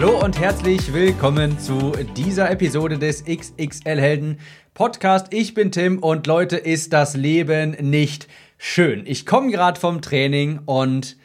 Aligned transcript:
Hallo 0.00 0.24
und 0.24 0.38
herzlich 0.38 0.92
willkommen 0.92 1.58
zu 1.58 1.90
dieser 2.16 2.52
Episode 2.52 3.00
des 3.00 3.24
XXL 3.24 4.00
Helden 4.00 4.38
Podcast. 4.72 5.26
Ich 5.34 5.54
bin 5.54 5.72
Tim 5.72 5.98
und 5.98 6.28
Leute, 6.28 6.56
ist 6.56 6.92
das 6.92 7.16
Leben 7.16 7.72
nicht 7.80 8.28
schön. 8.58 9.02
Ich 9.06 9.26
komme 9.26 9.50
gerade 9.50 9.80
vom 9.80 10.00
Training 10.00 10.60
und 10.66 11.16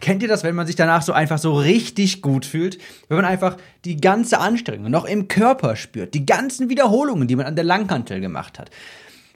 kennt 0.00 0.22
ihr 0.22 0.28
das, 0.28 0.44
wenn 0.44 0.54
man 0.54 0.68
sich 0.68 0.76
danach 0.76 1.02
so 1.02 1.12
einfach 1.12 1.38
so 1.38 1.54
richtig 1.54 2.22
gut 2.22 2.46
fühlt? 2.46 2.78
Wenn 3.08 3.16
man 3.16 3.26
einfach 3.26 3.56
die 3.84 3.96
ganze 3.96 4.38
Anstrengung 4.38 4.88
noch 4.88 5.04
im 5.04 5.26
Körper 5.26 5.74
spürt, 5.74 6.14
die 6.14 6.24
ganzen 6.24 6.68
Wiederholungen, 6.68 7.26
die 7.26 7.34
man 7.34 7.46
an 7.46 7.56
der 7.56 7.64
Langhantel 7.64 8.20
gemacht 8.20 8.60
hat 8.60 8.70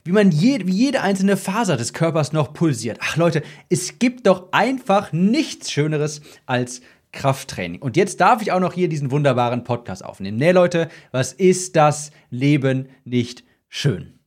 wie 0.07 0.13
man 0.13 0.31
je, 0.31 0.65
wie 0.65 0.71
jede 0.71 1.01
einzelne 1.01 1.35
Faser 1.35 1.75
des 1.75 1.91
Körpers 1.91 2.31
noch 2.31 2.53
pulsiert. 2.53 2.97
Ach 3.01 3.17
Leute, 3.17 3.43
es 3.67 3.99
gibt 3.99 4.25
doch 4.25 4.53
einfach 4.53 5.11
nichts 5.11 5.69
Schöneres 5.69 6.21
als 6.45 6.79
Krafttraining. 7.17 7.81
Und 7.81 7.97
jetzt 7.97 8.21
darf 8.21 8.41
ich 8.43 8.51
auch 8.51 8.59
noch 8.59 8.73
hier 8.73 8.87
diesen 8.87 9.09
wunderbaren 9.09 9.63
Podcast 9.63 10.05
aufnehmen. 10.05 10.37
Nee, 10.37 10.51
Leute, 10.51 10.87
was 11.11 11.33
ist 11.33 11.75
das 11.75 12.11
Leben 12.29 12.89
nicht 13.05 13.43
schön? 13.67 14.19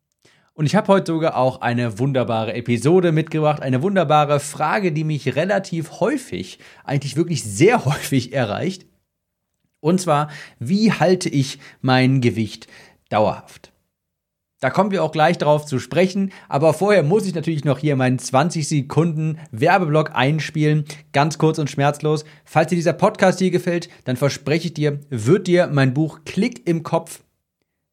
Und 0.55 0.67
ich 0.67 0.75
habe 0.75 0.89
heute 0.89 1.13
sogar 1.13 1.37
auch 1.37 1.61
eine 1.61 2.01
wunderbare 2.01 2.53
Episode 2.53 3.13
mitgebracht, 3.13 3.63
eine 3.63 3.81
wunderbare 3.81 4.41
Frage, 4.41 4.91
die 4.91 5.05
mich 5.05 5.37
relativ 5.37 6.01
häufig, 6.01 6.59
eigentlich 6.85 7.17
wirklich 7.17 7.45
sehr 7.45 7.85
häufig 7.85 8.33
erreicht. 8.33 8.87
Und 9.79 10.01
zwar, 10.01 10.29
wie 10.59 10.93
halte 10.93 11.29
ich 11.29 11.61
mein 11.81 12.21
Gewicht 12.21 12.67
dauerhaft? 13.09 13.70
Da 14.61 14.69
kommen 14.69 14.91
wir 14.91 15.03
auch 15.03 15.13
gleich 15.13 15.39
drauf 15.39 15.65
zu 15.65 15.79
sprechen. 15.79 16.33
Aber 16.49 16.75
vorher 16.75 17.03
muss 17.03 17.27
ich 17.27 17.35
natürlich 17.35 17.65
noch 17.65 17.79
hier 17.79 17.97
meinen 17.97 18.19
20 18.19 18.69
Sekunden 18.69 19.39
Werbeblock 19.51 20.15
einspielen. 20.15 20.85
Ganz 21.13 21.39
kurz 21.39 21.59
und 21.59 21.71
schmerzlos. 21.71 22.25
Falls 22.45 22.69
dir 22.69 22.77
dieser 22.77 22.93
Podcast 22.93 23.39
hier 23.39 23.51
gefällt, 23.51 23.89
dann 24.05 24.17
verspreche 24.17 24.67
ich 24.67 24.75
dir, 24.75 25.01
wird 25.09 25.47
dir 25.47 25.69
mein 25.73 25.95
Buch 25.95 26.21
Klick 26.27 26.69
im 26.69 26.83
Kopf 26.83 27.23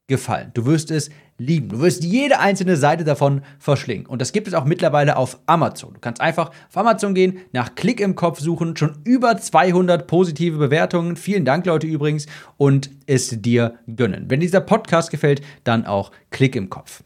gefallen. 0.07 0.51
Du 0.53 0.65
wirst 0.65 0.91
es 0.91 1.09
lieben. 1.38 1.69
Du 1.69 1.80
wirst 1.80 2.03
jede 2.03 2.39
einzelne 2.39 2.77
Seite 2.77 3.03
davon 3.03 3.41
verschlingen. 3.59 4.07
Und 4.07 4.21
das 4.21 4.31
gibt 4.31 4.47
es 4.47 4.53
auch 4.53 4.66
mittlerweile 4.66 5.17
auf 5.17 5.39
Amazon. 5.45 5.94
Du 5.94 5.99
kannst 5.99 6.21
einfach 6.21 6.49
auf 6.49 6.77
Amazon 6.77 7.13
gehen, 7.13 7.39
nach 7.52 7.75
Klick 7.75 7.99
im 7.99 8.16
Kopf 8.16 8.39
suchen, 8.39 8.75
schon 8.75 8.97
über 9.03 9.38
200 9.38 10.07
positive 10.07 10.57
Bewertungen. 10.57 11.16
Vielen 11.16 11.45
Dank, 11.45 11.66
Leute, 11.66 11.88
übrigens, 11.88 12.25
und 12.57 12.89
es 13.05 13.41
dir 13.41 13.75
gönnen. 13.95 14.25
Wenn 14.29 14.39
dieser 14.39 14.61
Podcast 14.61 15.11
gefällt, 15.11 15.41
dann 15.63 15.85
auch 15.85 16.11
Klick 16.31 16.55
im 16.55 16.69
Kopf. 16.69 17.03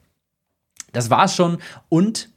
Das 0.94 1.10
war's 1.10 1.36
schon. 1.36 1.58
Und 1.90 2.30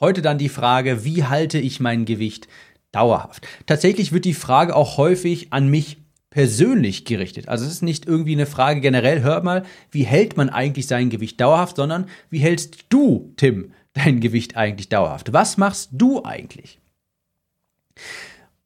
heute 0.00 0.22
dann 0.22 0.38
die 0.38 0.48
Frage, 0.48 1.04
wie 1.04 1.24
halte 1.24 1.58
ich 1.58 1.80
mein 1.80 2.04
Gewicht 2.04 2.48
dauerhaft? 2.92 3.46
Tatsächlich 3.66 4.12
wird 4.12 4.24
die 4.24 4.34
Frage 4.34 4.76
auch 4.76 4.96
häufig 4.96 5.52
an 5.52 5.68
mich 5.68 5.98
persönlich 6.36 7.06
gerichtet. 7.06 7.48
Also 7.48 7.64
es 7.64 7.72
ist 7.72 7.82
nicht 7.82 8.04
irgendwie 8.04 8.34
eine 8.34 8.44
Frage 8.44 8.82
generell, 8.82 9.22
hör 9.22 9.42
mal, 9.42 9.64
wie 9.90 10.02
hält 10.02 10.36
man 10.36 10.50
eigentlich 10.50 10.86
sein 10.86 11.08
Gewicht 11.08 11.40
dauerhaft, 11.40 11.76
sondern 11.76 12.10
wie 12.28 12.40
hältst 12.40 12.84
du, 12.90 13.32
Tim, 13.38 13.72
dein 13.94 14.20
Gewicht 14.20 14.54
eigentlich 14.54 14.90
dauerhaft? 14.90 15.32
Was 15.32 15.56
machst 15.56 15.88
du 15.92 16.26
eigentlich? 16.26 16.78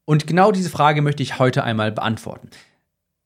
Und 0.03 0.27
genau 0.27 0.51
diese 0.51 0.69
Frage 0.69 1.01
möchte 1.01 1.23
ich 1.23 1.39
heute 1.39 1.63
einmal 1.63 1.93
beantworten. 1.93 2.49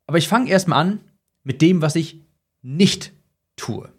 Aber 0.06 0.20
ich 0.20 0.28
fange 0.28 0.52
erstmal 0.52 0.80
an 0.80 1.00
mit 1.44 1.64
dem, 1.64 1.82
was 1.82 1.96
ich 1.96 2.22
nicht 2.62 3.14
tue. 3.56 3.90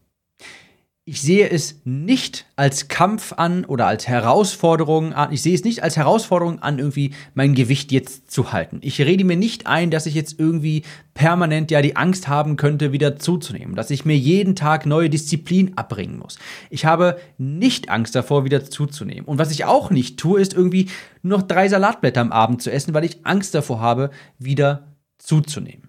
Ich 1.08 1.22
sehe 1.22 1.48
es 1.48 1.82
nicht 1.84 2.46
als 2.56 2.88
Kampf 2.88 3.32
an 3.32 3.64
oder 3.64 3.86
als 3.86 4.08
Herausforderung 4.08 5.12
an. 5.12 5.32
Ich 5.32 5.40
sehe 5.40 5.54
es 5.54 5.62
nicht 5.62 5.84
als 5.84 5.96
Herausforderung 5.96 6.58
an, 6.62 6.80
irgendwie 6.80 7.14
mein 7.32 7.54
Gewicht 7.54 7.92
jetzt 7.92 8.28
zu 8.28 8.50
halten. 8.50 8.80
Ich 8.82 9.00
rede 9.00 9.22
mir 9.22 9.36
nicht 9.36 9.68
ein, 9.68 9.92
dass 9.92 10.06
ich 10.06 10.14
jetzt 10.14 10.40
irgendwie 10.40 10.82
permanent 11.14 11.70
ja 11.70 11.80
die 11.80 11.94
Angst 11.94 12.26
haben 12.26 12.56
könnte, 12.56 12.90
wieder 12.90 13.20
zuzunehmen, 13.20 13.76
dass 13.76 13.92
ich 13.92 14.04
mir 14.04 14.16
jeden 14.16 14.56
Tag 14.56 14.84
neue 14.84 15.08
Disziplin 15.08 15.78
abbringen 15.78 16.18
muss. 16.18 16.40
Ich 16.70 16.86
habe 16.86 17.20
nicht 17.38 17.88
Angst 17.88 18.16
davor, 18.16 18.44
wieder 18.44 18.64
zuzunehmen. 18.64 19.26
Und 19.26 19.38
was 19.38 19.52
ich 19.52 19.64
auch 19.64 19.90
nicht 19.90 20.18
tue, 20.18 20.40
ist 20.40 20.54
irgendwie 20.54 20.88
nur 21.22 21.38
noch 21.38 21.46
drei 21.46 21.68
Salatblätter 21.68 22.20
am 22.20 22.32
Abend 22.32 22.62
zu 22.62 22.72
essen, 22.72 22.94
weil 22.94 23.04
ich 23.04 23.24
Angst 23.24 23.54
davor 23.54 23.78
habe, 23.78 24.10
wieder 24.40 24.88
zuzunehmen. 25.18 25.88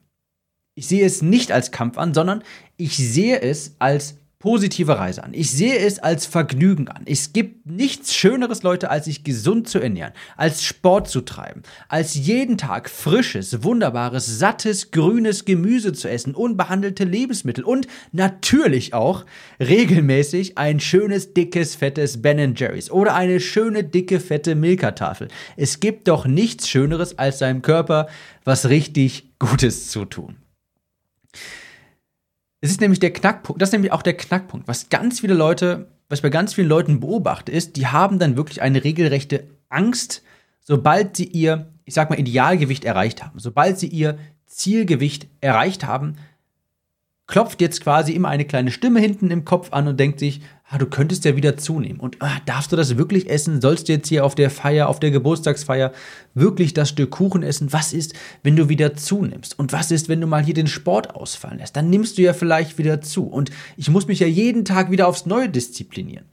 Ich 0.75 0.87
sehe 0.87 1.07
es 1.07 1.23
nicht 1.23 1.51
als 1.51 1.71
Kampf 1.71 1.97
an, 1.97 2.13
sondern 2.13 2.43
ich 2.77 2.95
sehe 2.97 3.41
es 3.41 3.77
als 3.79 4.19
positive 4.39 4.99
Reise 4.99 5.23
an. 5.23 5.33
Ich 5.33 5.49
sehe 5.51 5.77
es 5.79 5.97
als 5.97 6.27
Vergnügen 6.27 6.87
an. 6.89 7.03
Es 7.05 7.33
gibt 7.33 7.65
nichts 7.65 8.13
Schöneres, 8.13 8.61
Leute, 8.61 8.91
als 8.91 9.05
sich 9.05 9.23
gesund 9.23 9.67
zu 9.67 9.79
ernähren, 9.79 10.13
als 10.35 10.63
Sport 10.63 11.09
zu 11.09 11.21
treiben, 11.21 11.63
als 11.89 12.13
jeden 12.13 12.57
Tag 12.57 12.89
frisches, 12.89 13.63
wunderbares, 13.63 14.39
sattes, 14.39 14.91
grünes 14.91 15.45
Gemüse 15.45 15.91
zu 15.93 16.07
essen, 16.07 16.35
unbehandelte 16.35 17.03
Lebensmittel 17.03 17.63
und 17.63 17.87
natürlich 18.11 18.93
auch 18.93 19.25
regelmäßig 19.59 20.57
ein 20.57 20.79
schönes, 20.79 21.33
dickes, 21.33 21.75
fettes 21.75 22.21
Ben 22.21 22.53
Jerry's 22.55 22.91
oder 22.91 23.15
eine 23.15 23.39
schöne, 23.39 23.83
dicke, 23.83 24.19
fette 24.19 24.53
Milka-Tafel. 24.53 25.29
Es 25.55 25.79
gibt 25.79 26.07
doch 26.07 26.27
nichts 26.27 26.69
Schöneres, 26.69 27.17
als 27.17 27.39
seinem 27.39 27.63
Körper 27.63 28.07
was 28.43 28.69
richtig 28.69 29.31
Gutes 29.39 29.89
zu 29.89 30.05
tun. 30.05 30.37
Es 32.59 32.71
ist 32.71 32.81
nämlich 32.81 32.99
der 32.99 33.13
Knackpunkt, 33.13 33.61
das 33.61 33.69
ist 33.69 33.73
nämlich 33.73 33.91
auch 33.91 34.01
der 34.01 34.17
Knackpunkt. 34.17 34.67
Was 34.67 34.89
ganz 34.89 35.19
viele 35.19 35.35
Leute, 35.35 35.87
was 36.09 36.19
ich 36.19 36.23
bei 36.23 36.29
ganz 36.29 36.53
vielen 36.53 36.69
Leuten 36.69 36.99
beobachte, 36.99 37.51
ist, 37.51 37.75
die 37.75 37.87
haben 37.87 38.19
dann 38.19 38.35
wirklich 38.35 38.61
eine 38.61 38.83
regelrechte 38.83 39.47
Angst, 39.69 40.23
sobald 40.61 41.15
sie 41.17 41.25
ihr, 41.25 41.67
ich 41.85 41.93
sag 41.93 42.09
mal, 42.09 42.19
Idealgewicht 42.19 42.83
erreicht 42.83 43.23
haben. 43.23 43.39
Sobald 43.39 43.77
sie 43.77 43.87
ihr 43.87 44.17
Zielgewicht 44.47 45.27
erreicht 45.39 45.85
haben, 45.85 46.15
klopft 47.27 47.61
jetzt 47.61 47.81
quasi 47.83 48.13
immer 48.13 48.29
eine 48.29 48.45
kleine 48.45 48.71
Stimme 48.71 48.99
hinten 48.99 49.29
im 49.31 49.45
Kopf 49.45 49.73
an 49.73 49.87
und 49.87 49.99
denkt 49.99 50.19
sich, 50.19 50.41
ah, 50.69 50.77
du 50.77 50.85
könntest 50.85 51.25
ja 51.25 51.35
wieder 51.35 51.57
zunehmen. 51.57 51.99
Und 51.99 52.17
ah, 52.21 52.37
darfst 52.45 52.71
du 52.71 52.75
das 52.75 52.97
wirklich 52.97 53.29
essen? 53.29 53.61
Sollst 53.61 53.87
du 53.87 53.93
jetzt 53.93 54.07
hier 54.07 54.25
auf 54.25 54.33
der 54.33 54.49
Feier, 54.49 54.87
auf 54.87 54.99
der 54.99 55.11
Geburtstagsfeier 55.11 55.91
wirklich 56.33 56.73
das 56.73 56.89
Stück 56.89 57.11
Kuchen 57.11 57.43
essen? 57.43 57.71
Was 57.73 57.93
ist, 57.93 58.13
wenn 58.43 58.55
du 58.55 58.69
wieder 58.69 58.95
zunimmst? 58.95 59.59
Und 59.59 59.73
was 59.73 59.91
ist, 59.91 60.07
wenn 60.09 60.21
du 60.21 60.27
mal 60.27 60.43
hier 60.43 60.53
den 60.53 60.67
Sport 60.67 61.15
ausfallen 61.15 61.59
lässt? 61.59 61.75
Dann 61.75 61.89
nimmst 61.89 62.17
du 62.17 62.21
ja 62.21 62.33
vielleicht 62.33 62.77
wieder 62.77 63.01
zu. 63.01 63.27
Und 63.27 63.51
ich 63.75 63.89
muss 63.89 64.07
mich 64.07 64.19
ja 64.19 64.27
jeden 64.27 64.65
Tag 64.65 64.89
wieder 64.89 65.07
aufs 65.07 65.25
Neue 65.25 65.49
disziplinieren. 65.49 66.25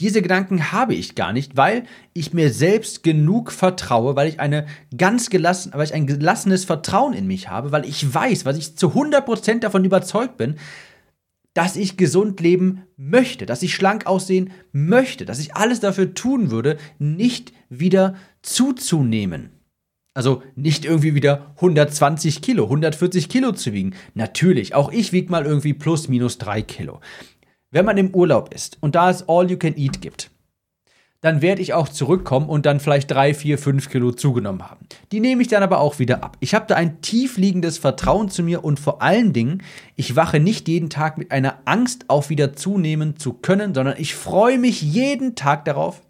Diese 0.00 0.22
Gedanken 0.22 0.72
habe 0.72 0.94
ich 0.94 1.14
gar 1.14 1.32
nicht, 1.32 1.56
weil 1.56 1.84
ich 2.14 2.32
mir 2.32 2.52
selbst 2.52 3.04
genug 3.04 3.52
vertraue, 3.52 4.16
weil 4.16 4.28
ich 4.28 4.40
eine 4.40 4.66
ganz 4.96 5.30
gelassen, 5.30 5.72
weil 5.72 5.84
ich 5.84 5.94
ein 5.94 6.08
gelassenes 6.08 6.64
Vertrauen 6.64 7.14
in 7.14 7.28
mich 7.28 7.48
habe, 7.48 7.70
weil 7.70 7.84
ich 7.84 8.12
weiß, 8.12 8.44
was 8.44 8.58
ich 8.58 8.76
zu 8.76 8.88
100% 8.88 9.60
davon 9.60 9.84
überzeugt 9.84 10.36
bin, 10.36 10.56
dass 11.54 11.76
ich 11.76 11.96
gesund 11.96 12.40
leben 12.40 12.82
möchte, 12.96 13.46
dass 13.46 13.62
ich 13.62 13.74
schlank 13.74 14.06
aussehen 14.06 14.50
möchte, 14.72 15.24
dass 15.24 15.38
ich 15.38 15.54
alles 15.54 15.78
dafür 15.78 16.12
tun 16.12 16.50
würde, 16.50 16.76
nicht 16.98 17.52
wieder 17.68 18.16
zuzunehmen. 18.42 19.50
Also 20.16 20.42
nicht 20.54 20.84
irgendwie 20.84 21.16
wieder 21.16 21.52
120 21.56 22.40
Kilo, 22.40 22.64
140 22.64 23.28
Kilo 23.28 23.50
zu 23.50 23.72
wiegen. 23.72 23.94
Natürlich, 24.14 24.74
auch 24.74 24.92
ich 24.92 25.12
wiege 25.12 25.30
mal 25.30 25.44
irgendwie 25.44 25.74
plus 25.74 26.08
minus 26.08 26.38
drei 26.38 26.62
Kilo. 26.62 27.00
Wenn 27.74 27.86
man 27.86 27.98
im 27.98 28.14
Urlaub 28.14 28.54
ist 28.54 28.78
und 28.82 28.94
da 28.94 29.10
es 29.10 29.28
All 29.28 29.50
You 29.50 29.56
Can 29.56 29.76
Eat 29.76 30.00
gibt, 30.00 30.30
dann 31.22 31.42
werde 31.42 31.60
ich 31.60 31.74
auch 31.74 31.88
zurückkommen 31.88 32.48
und 32.48 32.66
dann 32.66 32.78
vielleicht 32.78 33.10
drei, 33.10 33.34
vier, 33.34 33.58
fünf 33.58 33.90
Kilo 33.90 34.12
zugenommen 34.12 34.62
haben. 34.62 34.86
Die 35.10 35.18
nehme 35.18 35.42
ich 35.42 35.48
dann 35.48 35.64
aber 35.64 35.80
auch 35.80 35.98
wieder 35.98 36.22
ab. 36.22 36.36
Ich 36.38 36.54
habe 36.54 36.66
da 36.68 36.76
ein 36.76 37.00
tiefliegendes 37.00 37.78
Vertrauen 37.78 38.28
zu 38.28 38.44
mir 38.44 38.62
und 38.62 38.78
vor 38.78 39.02
allen 39.02 39.32
Dingen, 39.32 39.60
ich 39.96 40.14
wache 40.14 40.38
nicht 40.38 40.68
jeden 40.68 40.88
Tag 40.88 41.18
mit 41.18 41.32
einer 41.32 41.62
Angst 41.64 42.04
auf, 42.10 42.30
wieder 42.30 42.54
zunehmen 42.54 43.16
zu 43.16 43.32
können, 43.32 43.74
sondern 43.74 43.96
ich 43.98 44.14
freue 44.14 44.58
mich 44.58 44.80
jeden 44.80 45.34
Tag 45.34 45.64
darauf, 45.64 46.00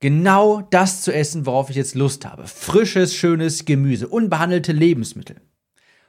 genau 0.00 0.62
das 0.70 1.02
zu 1.02 1.12
essen, 1.12 1.44
worauf 1.44 1.68
ich 1.68 1.76
jetzt 1.76 1.94
Lust 1.94 2.24
habe. 2.24 2.46
Frisches, 2.46 3.14
schönes 3.14 3.66
Gemüse, 3.66 4.08
unbehandelte 4.08 4.72
Lebensmittel. 4.72 5.42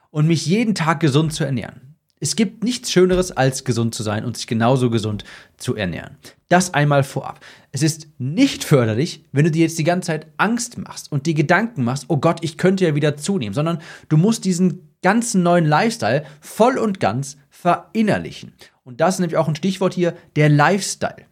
Und 0.08 0.26
mich 0.28 0.46
jeden 0.46 0.74
Tag 0.74 1.00
gesund 1.00 1.34
zu 1.34 1.44
ernähren. 1.44 1.93
Es 2.24 2.36
gibt 2.36 2.64
nichts 2.64 2.90
Schöneres, 2.90 3.32
als 3.32 3.64
gesund 3.64 3.94
zu 3.94 4.02
sein 4.02 4.24
und 4.24 4.38
sich 4.38 4.46
genauso 4.46 4.88
gesund 4.88 5.24
zu 5.58 5.76
ernähren. 5.76 6.16
Das 6.48 6.72
einmal 6.72 7.04
vorab. 7.04 7.38
Es 7.70 7.82
ist 7.82 8.08
nicht 8.16 8.64
förderlich, 8.64 9.26
wenn 9.32 9.44
du 9.44 9.50
dir 9.50 9.60
jetzt 9.60 9.78
die 9.78 9.84
ganze 9.84 10.06
Zeit 10.06 10.28
Angst 10.38 10.78
machst 10.78 11.12
und 11.12 11.26
die 11.26 11.34
Gedanken 11.34 11.84
machst, 11.84 12.06
oh 12.08 12.16
Gott, 12.16 12.38
ich 12.40 12.56
könnte 12.56 12.86
ja 12.86 12.94
wieder 12.94 13.18
zunehmen, 13.18 13.52
sondern 13.52 13.78
du 14.08 14.16
musst 14.16 14.46
diesen 14.46 14.88
ganzen 15.02 15.42
neuen 15.42 15.66
Lifestyle 15.66 16.24
voll 16.40 16.78
und 16.78 16.98
ganz 16.98 17.36
verinnerlichen. 17.50 18.54
Und 18.84 19.02
das 19.02 19.16
ist 19.16 19.20
nämlich 19.20 19.36
auch 19.36 19.48
ein 19.48 19.56
Stichwort 19.56 19.92
hier, 19.92 20.14
der 20.34 20.48
Lifestyle. 20.48 21.26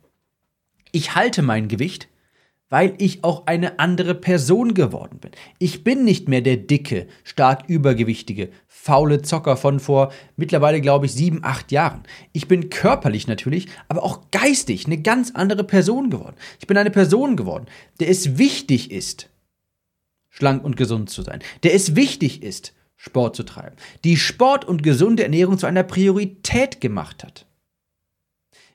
Ich 0.90 1.14
halte 1.14 1.40
mein 1.40 1.68
Gewicht, 1.68 2.08
weil 2.72 2.94
ich 2.96 3.22
auch 3.22 3.46
eine 3.46 3.78
andere 3.78 4.14
Person 4.14 4.72
geworden 4.72 5.19
bin. 5.20 5.32
Ich 5.58 5.84
bin 5.84 6.04
nicht 6.04 6.26
mehr 6.26 6.40
der 6.40 6.56
dicke, 6.56 7.06
stark 7.22 7.64
übergewichtige, 7.69 8.48
faule 8.66 9.20
Zocker 9.20 9.58
von 9.58 9.78
vor 9.78 10.10
mittlerweile, 10.36 10.80
glaube 10.80 11.04
ich, 11.04 11.12
sieben, 11.12 11.44
acht 11.44 11.70
Jahren. 11.70 12.04
Ich 12.32 12.48
bin 12.48 12.70
körperlich 12.70 13.26
natürlich, 13.26 13.69
aber 13.88 14.02
auch 14.02 14.30
geistig 14.30 14.86
eine 14.86 14.96
ganz 14.96 15.32
andere 15.32 15.64
Person 15.64 16.08
geworden. 16.08 16.34
Ich 16.60 16.66
bin 16.66 16.78
eine 16.78 16.90
Person 16.90 17.36
geworden, 17.36 17.66
der 18.00 18.08
es 18.08 18.38
wichtig 18.38 18.90
ist, 18.90 19.28
schlank 20.30 20.64
und 20.64 20.78
gesund 20.78 21.10
zu 21.10 21.20
sein, 21.20 21.40
der 21.64 21.74
es 21.74 21.94
wichtig 21.94 22.42
ist, 22.42 22.72
Sport 22.96 23.36
zu 23.36 23.42
treiben, 23.42 23.76
die 24.02 24.16
Sport 24.16 24.64
und 24.64 24.82
gesunde 24.82 25.24
Ernährung 25.24 25.58
zu 25.58 25.66
einer 25.66 25.82
Priorität 25.82 26.80
gemacht 26.80 27.22
hat. 27.22 27.44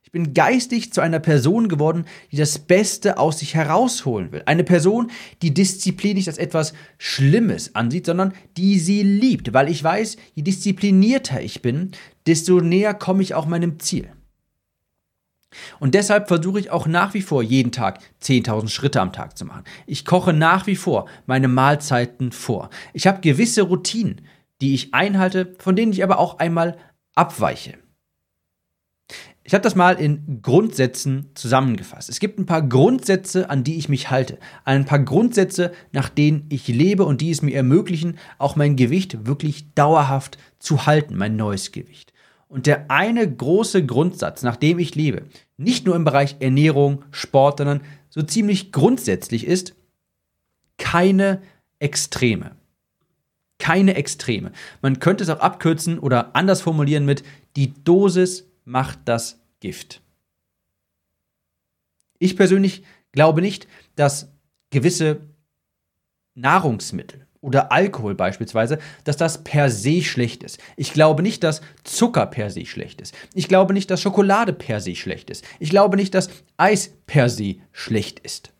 Ich 0.08 0.12
bin 0.14 0.34
geistig 0.34 0.94
zu 0.94 1.02
einer 1.02 1.20
Person 1.20 1.68
geworden, 1.68 2.06
die 2.32 2.38
das 2.38 2.60
Beste 2.60 3.18
aus 3.18 3.40
sich 3.40 3.56
herausholen 3.56 4.32
will. 4.32 4.42
Eine 4.46 4.64
Person, 4.64 5.12
die 5.42 5.54
Disziplin 5.54 6.16
nicht 6.16 6.30
als 6.30 6.38
etwas 6.38 6.74
Schlimmes 6.98 7.76
ansieht, 7.76 8.06
sondern 8.06 8.32
die 8.56 8.80
sie 8.80 9.04
liebt, 9.04 9.52
weil 9.52 9.68
ich 9.68 9.84
weiß, 9.84 10.16
je 10.34 10.44
disziplinierter 10.44 11.42
ich 11.42 11.62
bin, 11.62 11.92
desto 12.26 12.62
näher 12.62 12.94
komme 12.94 13.22
ich 13.22 13.36
auch 13.36 13.48
meinem 13.48 13.82
Ziel. 13.82 14.08
Und 15.78 15.94
deshalb 15.94 16.30
versuche 16.30 16.62
ich 16.62 16.72
auch 16.72 16.88
nach 16.88 17.14
wie 17.14 17.22
vor 17.22 17.44
jeden 17.44 17.74
Tag 17.74 18.00
10.000 18.24 18.70
Schritte 18.70 19.02
am 19.02 19.12
Tag 19.12 19.38
zu 19.38 19.44
machen. 19.44 19.66
Ich 19.88 20.06
koche 20.06 20.32
nach 20.32 20.68
wie 20.68 20.78
vor 20.78 21.10
meine 21.26 21.50
Mahlzeiten 21.50 22.32
vor. 22.32 22.70
Ich 22.94 23.08
habe 23.08 23.20
gewisse 23.20 23.64
Routinen, 23.64 24.22
die 24.62 24.74
ich 24.74 24.94
einhalte, 24.94 25.54
von 25.60 25.76
denen 25.76 25.92
ich 25.92 26.02
aber 26.02 26.18
auch 26.18 26.40
einmal 26.40 26.78
abweiche. 27.14 27.74
Ich 29.48 29.54
habe 29.54 29.62
das 29.62 29.76
mal 29.76 29.94
in 29.94 30.42
Grundsätzen 30.42 31.30
zusammengefasst. 31.34 32.10
Es 32.10 32.20
gibt 32.20 32.38
ein 32.38 32.46
paar 32.46 32.62
Grundsätze, 32.62 33.50
an 33.50 33.64
die 33.64 33.78
ich 33.78 33.88
mich 33.88 34.12
halte. 34.12 34.40
Ein 34.66 34.84
paar 34.84 35.00
Grundsätze, 35.00 35.72
nach 35.94 36.10
denen 36.10 36.48
ich 36.50 36.68
lebe 36.68 37.06
und 37.06 37.22
die 37.22 37.32
es 37.32 37.42
mir 37.42 37.56
ermöglichen, 37.56 38.18
auch 38.40 38.58
mein 38.58 38.76
Gewicht 38.76 39.26
wirklich 39.26 39.74
dauerhaft 39.74 40.38
zu 40.60 40.86
halten, 40.86 41.16
mein 41.16 41.38
neues 41.38 41.72
Gewicht. 41.72 42.12
Und 42.50 42.66
der 42.66 42.92
eine 42.92 43.26
große 43.26 43.86
Grundsatz, 43.86 44.44
nach 44.44 44.58
dem 44.58 44.80
ich 44.80 44.96
lebe, 44.96 45.24
nicht 45.56 45.86
nur 45.86 45.96
im 45.96 46.04
Bereich 46.04 46.36
Ernährung, 46.42 47.06
Sport, 47.12 47.60
sondern 47.60 47.80
so 48.10 48.24
ziemlich 48.24 48.74
grundsätzlich 48.74 49.48
ist, 49.48 49.76
keine 50.78 51.42
Extreme. 51.80 52.52
Keine 53.60 53.96
Extreme. 53.96 54.52
Man 54.82 55.00
könnte 55.00 55.24
es 55.24 55.30
auch 55.30 55.40
abkürzen 55.40 56.00
oder 56.00 56.36
anders 56.36 56.60
formulieren 56.60 57.06
mit 57.06 57.24
die 57.56 57.74
Dosis 57.86 58.44
macht 58.68 59.00
das 59.06 59.40
Gift. 59.62 60.02
Ich 62.20 62.36
persönlich 62.36 62.84
glaube 63.12 63.42
nicht, 63.42 63.68
dass 63.96 64.32
gewisse 64.70 65.22
Nahrungsmittel 66.36 67.26
oder 67.40 67.72
Alkohol 67.72 68.14
beispielsweise, 68.14 68.80
dass 69.06 69.16
das 69.16 69.44
per 69.44 69.70
se 69.70 70.04
schlecht 70.04 70.44
ist. 70.44 70.60
Ich 70.76 70.92
glaube 70.92 71.24
nicht, 71.24 71.44
dass 71.44 71.62
Zucker 71.84 72.26
per 72.26 72.50
se 72.50 72.66
schlecht 72.66 73.00
ist. 73.00 73.16
Ich 73.34 73.48
glaube 73.48 73.74
nicht, 73.74 73.90
dass 73.90 74.02
Schokolade 74.02 74.52
per 74.54 74.82
se 74.82 74.96
schlecht 74.96 75.30
ist. 75.30 75.46
Ich 75.60 75.70
glaube 75.70 75.96
nicht, 75.96 76.14
dass 76.14 76.30
Eis 76.58 76.92
per 77.06 77.30
se 77.30 77.56
schlecht 77.72 78.20
ist. 78.20 78.52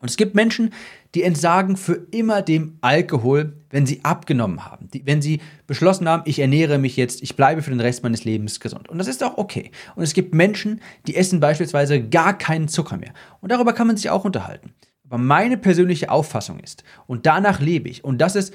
Und 0.00 0.10
es 0.10 0.16
gibt 0.16 0.34
Menschen, 0.34 0.72
die 1.14 1.22
entsagen 1.22 1.76
für 1.76 2.06
immer 2.10 2.42
dem 2.42 2.78
Alkohol, 2.80 3.54
wenn 3.68 3.86
sie 3.86 4.02
abgenommen 4.02 4.64
haben, 4.64 4.88
die, 4.92 5.04
wenn 5.06 5.20
sie 5.20 5.40
beschlossen 5.66 6.08
haben, 6.08 6.22
ich 6.24 6.38
ernähre 6.38 6.78
mich 6.78 6.96
jetzt, 6.96 7.22
ich 7.22 7.36
bleibe 7.36 7.62
für 7.62 7.70
den 7.70 7.80
Rest 7.80 8.02
meines 8.02 8.24
Lebens 8.24 8.60
gesund. 8.60 8.88
Und 8.88 8.98
das 8.98 9.08
ist 9.08 9.22
auch 9.22 9.36
okay. 9.36 9.70
Und 9.96 10.02
es 10.02 10.14
gibt 10.14 10.34
Menschen, 10.34 10.80
die 11.06 11.16
essen 11.16 11.40
beispielsweise 11.40 12.02
gar 12.02 12.36
keinen 12.36 12.68
Zucker 12.68 12.96
mehr. 12.96 13.12
Und 13.40 13.52
darüber 13.52 13.72
kann 13.72 13.86
man 13.86 13.96
sich 13.96 14.10
auch 14.10 14.24
unterhalten. 14.24 14.72
Aber 15.04 15.18
meine 15.18 15.56
persönliche 15.56 16.10
Auffassung 16.10 16.60
ist, 16.60 16.84
und 17.06 17.26
danach 17.26 17.60
lebe 17.60 17.88
ich, 17.88 18.04
und 18.04 18.18
das 18.18 18.36
ist 18.36 18.54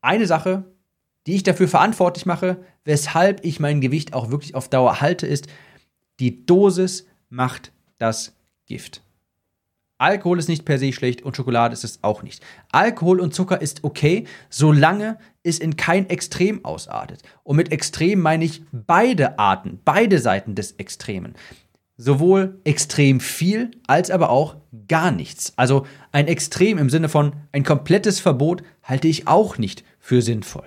eine 0.00 0.26
Sache, 0.26 0.64
die 1.26 1.34
ich 1.34 1.42
dafür 1.42 1.68
verantwortlich 1.68 2.26
mache, 2.26 2.58
weshalb 2.84 3.44
ich 3.44 3.60
mein 3.60 3.80
Gewicht 3.80 4.14
auch 4.14 4.30
wirklich 4.30 4.54
auf 4.54 4.68
Dauer 4.68 5.00
halte, 5.00 5.26
ist, 5.26 5.46
die 6.20 6.46
Dosis 6.46 7.06
macht 7.28 7.72
das 7.98 8.34
Gift. 8.66 9.02
Alkohol 10.02 10.40
ist 10.40 10.48
nicht 10.48 10.64
per 10.64 10.80
se 10.80 10.92
schlecht 10.92 11.22
und 11.22 11.36
Schokolade 11.36 11.72
ist 11.72 11.84
es 11.84 12.00
auch 12.02 12.24
nicht. 12.24 12.42
Alkohol 12.72 13.20
und 13.20 13.32
Zucker 13.32 13.62
ist 13.62 13.84
okay, 13.84 14.26
solange 14.50 15.16
es 15.44 15.60
in 15.60 15.76
kein 15.76 16.10
Extrem 16.10 16.64
ausartet. 16.64 17.22
Und 17.44 17.56
mit 17.56 17.70
Extrem 17.70 18.18
meine 18.18 18.44
ich 18.44 18.64
beide 18.72 19.38
Arten, 19.38 19.78
beide 19.84 20.18
Seiten 20.18 20.56
des 20.56 20.72
Extremen. 20.72 21.34
Sowohl 21.96 22.58
extrem 22.64 23.20
viel 23.20 23.70
als 23.86 24.10
aber 24.10 24.30
auch 24.30 24.56
gar 24.88 25.12
nichts. 25.12 25.52
Also 25.54 25.86
ein 26.10 26.26
Extrem 26.26 26.78
im 26.78 26.90
Sinne 26.90 27.08
von 27.08 27.34
ein 27.52 27.62
komplettes 27.62 28.18
Verbot 28.18 28.64
halte 28.82 29.06
ich 29.06 29.28
auch 29.28 29.56
nicht 29.56 29.84
für 30.00 30.20
sinnvoll. 30.20 30.66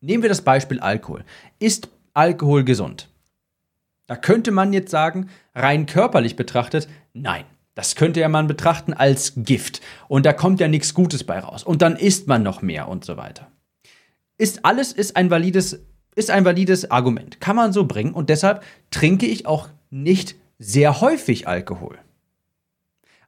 Nehmen 0.00 0.22
wir 0.22 0.30
das 0.30 0.40
Beispiel 0.40 0.80
Alkohol. 0.80 1.24
Ist 1.58 1.90
Alkohol 2.14 2.64
gesund? 2.64 3.10
Da 4.06 4.16
könnte 4.16 4.50
man 4.50 4.72
jetzt 4.72 4.90
sagen, 4.90 5.28
rein 5.54 5.84
körperlich 5.84 6.36
betrachtet, 6.36 6.88
nein. 7.12 7.44
Das 7.78 7.94
könnte 7.94 8.18
ja 8.18 8.28
man 8.28 8.48
betrachten 8.48 8.92
als 8.92 9.34
Gift. 9.36 9.80
Und 10.08 10.26
da 10.26 10.32
kommt 10.32 10.58
ja 10.58 10.66
nichts 10.66 10.94
Gutes 10.94 11.22
bei 11.22 11.38
raus. 11.38 11.62
Und 11.62 11.80
dann 11.80 11.94
isst 11.94 12.26
man 12.26 12.42
noch 12.42 12.60
mehr 12.60 12.88
und 12.88 13.04
so 13.04 13.16
weiter. 13.16 13.52
Ist 14.36 14.64
alles 14.64 14.90
ist 14.90 15.14
ein 15.14 15.30
valides, 15.30 15.78
ist 16.16 16.32
ein 16.32 16.44
valides 16.44 16.90
Argument. 16.90 17.40
Kann 17.40 17.54
man 17.54 17.72
so 17.72 17.84
bringen. 17.84 18.14
Und 18.14 18.30
deshalb 18.30 18.64
trinke 18.90 19.26
ich 19.26 19.46
auch 19.46 19.68
nicht 19.90 20.34
sehr 20.58 21.00
häufig 21.00 21.46
Alkohol. 21.46 21.96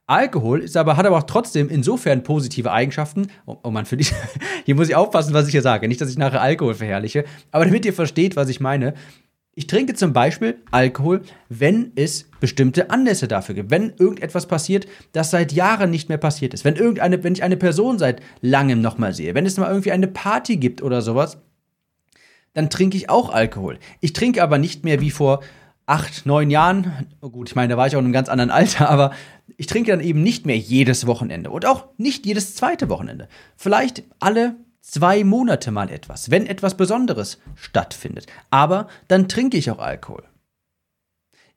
Alkohol 0.09 0.63
ist 0.63 0.77
aber, 0.77 0.97
hat 0.97 1.07
aber 1.07 1.19
auch 1.19 1.23
trotzdem 1.23 1.69
insofern 1.69 2.25
positive 2.25 2.73
Eigenschaften. 2.73 3.29
Oh, 3.47 3.59
oh 3.63 3.71
Mann, 3.71 3.87
für 3.87 3.99
dich, 3.99 4.13
hier 4.65 4.75
muss 4.75 4.89
ich 4.89 4.97
aufpassen, 4.97 5.33
was 5.33 5.47
ich 5.47 5.53
hier 5.53 5.63
sage. 5.63 5.87
Nicht, 5.87 6.01
dass 6.01 6.11
ich 6.11 6.19
nachher 6.19 6.43
Alkohol 6.43 6.75
verherrliche, 6.75 7.25
aber 7.53 7.67
damit 7.67 7.85
ihr 7.85 7.95
versteht, 7.95 8.35
was 8.35 8.49
ich 8.49 8.59
meine. 8.59 8.95
Ich 9.55 9.67
trinke 9.67 9.95
zum 9.95 10.13
Beispiel 10.13 10.63
Alkohol, 10.71 11.23
wenn 11.49 11.93
es 11.97 12.31
bestimmte 12.39 12.91
Anlässe 12.91 13.27
dafür 13.27 13.57
gibt. 13.57 13.71
Wenn 13.71 13.93
irgendetwas 13.99 14.47
passiert, 14.47 14.87
das 15.13 15.31
seit 15.31 15.53
Jahren 15.53 15.91
nicht 15.91 16.09
mehr 16.09 16.19
passiert 16.19 16.55
ist. 16.55 16.65
Wenn, 16.65 16.77
irgendeine, 16.77 17.25
wenn 17.25 17.33
ich 17.33 17.43
eine 17.43 17.57
Person 17.57 17.99
seit 17.99 18.23
langem 18.41 18.81
nochmal 18.81 19.13
sehe. 19.13 19.35
Wenn 19.35 19.47
es 19.47 19.57
mal 19.57 19.69
irgendwie 19.69 19.93
eine 19.93 20.07
Party 20.07 20.57
gibt 20.57 20.83
oder 20.83 21.03
sowas, 21.03 21.39
dann 22.55 22.71
trinke 22.71 22.97
ich 22.97 23.11
auch 23.11 23.31
Alkohol. 23.31 23.79
Ich 24.01 24.13
trinke 24.13 24.43
aber 24.43 24.59
nicht 24.59 24.85
mehr 24.85 25.01
wie 25.01 25.11
vor 25.11 25.41
acht, 25.87 26.27
neun 26.27 26.51
Jahren. 26.51 27.09
Oh 27.21 27.31
gut, 27.31 27.49
ich 27.49 27.57
meine, 27.57 27.69
da 27.69 27.77
war 27.77 27.89
ich 27.89 27.97
auch 27.97 28.01
in 28.01 28.07
einem 28.07 28.13
ganz 28.13 28.29
anderen 28.29 28.51
Alter, 28.53 28.89
aber 28.89 29.13
ich 29.57 29.67
trinke 29.67 29.91
dann 29.91 30.01
eben 30.01 30.23
nicht 30.23 30.47
mehr 30.47 30.57
jedes 30.57 31.07
Wochenende 31.07 31.51
und 31.51 31.67
auch 31.67 31.89
nicht 31.99 32.25
jedes 32.25 32.55
zweite 32.55 32.89
Wochenende. 32.89 33.29
Vielleicht 33.57 34.05
alle 34.21 34.57
zwei 34.81 35.25
Monate 35.25 35.71
mal 35.71 35.91
etwas, 35.91 36.31
wenn 36.31 36.47
etwas 36.47 36.77
Besonderes 36.77 37.39
stattfindet. 37.55 38.27
Aber 38.51 38.89
dann 39.09 39.29
trinke 39.29 39.57
ich 39.57 39.71
auch 39.71 39.79
Alkohol. 39.79 40.25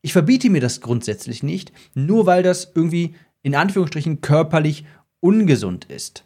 Ich 0.02 0.14
verbiete 0.14 0.50
mir 0.50 0.62
das 0.62 0.82
grundsätzlich 0.82 1.44
nicht, 1.44 1.72
nur 1.94 2.26
weil 2.26 2.44
das 2.44 2.72
irgendwie 2.76 3.16
in 3.42 3.56
Anführungsstrichen 3.56 4.22
körperlich 4.22 4.86
ungesund 5.20 5.86
ist. 5.86 6.26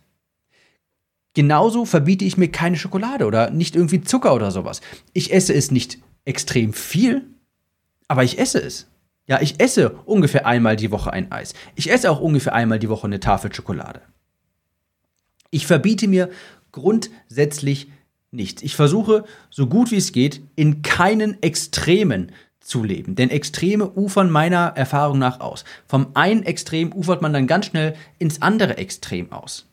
Genauso 1.33 1.85
verbiete 1.85 2.25
ich 2.25 2.37
mir 2.37 2.51
keine 2.51 2.77
Schokolade 2.77 3.25
oder 3.25 3.51
nicht 3.51 3.75
irgendwie 3.75 4.01
Zucker 4.01 4.33
oder 4.33 4.49
sowas. 4.49 4.81
Ich 5.13 5.31
esse 5.31 5.53
es 5.53 5.69
nicht 5.69 5.99
extrem 6.25 6.73
viel, 6.73 7.27
aber 8.07 8.23
ich 8.23 8.39
esse 8.39 8.59
es. 8.59 8.87
Ja, 9.27 9.41
ich 9.41 9.59
esse 9.59 9.91
ungefähr 10.05 10.47
einmal 10.47 10.77
die 10.77 10.89
Woche 10.89 11.13
ein 11.13 11.31
Eis. 11.31 11.53
Ich 11.75 11.91
esse 11.91 12.09
auch 12.09 12.21
ungefähr 12.21 12.53
einmal 12.53 12.79
die 12.79 12.89
Woche 12.89 13.05
eine 13.05 13.19
Tafel 13.19 13.53
Schokolade. 13.53 14.01
Ich 15.51 15.67
verbiete 15.67 16.07
mir 16.07 16.29
grundsätzlich 16.77 17.91
nichts. 18.31 18.61
Ich 18.61 18.75
versuche, 18.75 19.25
so 19.49 19.67
gut 19.67 19.91
wie 19.91 19.97
es 19.97 20.11
geht, 20.11 20.41
in 20.55 20.81
keinen 20.81 21.41
Extremen 21.43 22.31
zu 22.59 22.83
leben. 22.83 23.15
Denn 23.15 23.29
Extreme 23.29 23.89
ufern 23.95 24.29
meiner 24.29 24.73
Erfahrung 24.75 25.19
nach 25.19 25.39
aus. 25.39 25.63
Vom 25.87 26.07
einen 26.13 26.43
Extrem 26.43 26.91
ufert 26.93 27.21
man 27.21 27.33
dann 27.33 27.47
ganz 27.47 27.67
schnell 27.67 27.95
ins 28.19 28.41
andere 28.41 28.77
Extrem 28.77 29.31
aus. 29.31 29.65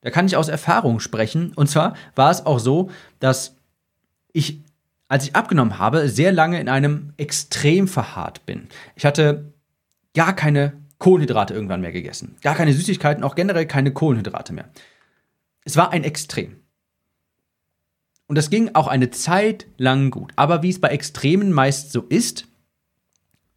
Da 0.00 0.10
kann 0.10 0.26
ich 0.26 0.36
aus 0.36 0.48
Erfahrung 0.48 1.00
sprechen. 1.00 1.52
Und 1.54 1.68
zwar 1.68 1.94
war 2.14 2.30
es 2.30 2.44
auch 2.44 2.58
so, 2.58 2.90
dass 3.20 3.54
ich, 4.32 4.60
als 5.08 5.24
ich 5.24 5.36
abgenommen 5.36 5.78
habe, 5.78 6.08
sehr 6.08 6.32
lange 6.32 6.60
in 6.60 6.68
einem 6.68 7.12
Extrem 7.18 7.86
verharrt 7.86 8.44
bin. 8.46 8.68
Ich 8.96 9.04
hatte 9.04 9.52
gar 10.14 10.34
keine 10.34 10.72
Kohlenhydrate 10.98 11.52
irgendwann 11.52 11.80
mehr 11.80 11.92
gegessen. 11.92 12.36
Gar 12.42 12.54
keine 12.54 12.72
Süßigkeiten, 12.72 13.24
auch 13.24 13.34
generell 13.34 13.66
keine 13.66 13.92
Kohlenhydrate 13.92 14.52
mehr. 14.52 14.70
Es 15.64 15.76
war 15.76 15.90
ein 15.90 16.04
Extrem. 16.04 16.56
Und 18.26 18.36
das 18.36 18.50
ging 18.50 18.74
auch 18.74 18.88
eine 18.88 19.10
Zeit 19.10 19.66
lang 19.76 20.10
gut. 20.10 20.32
Aber 20.36 20.62
wie 20.62 20.70
es 20.70 20.80
bei 20.80 20.88
Extremen 20.88 21.52
meist 21.52 21.92
so 21.92 22.02
ist, 22.02 22.46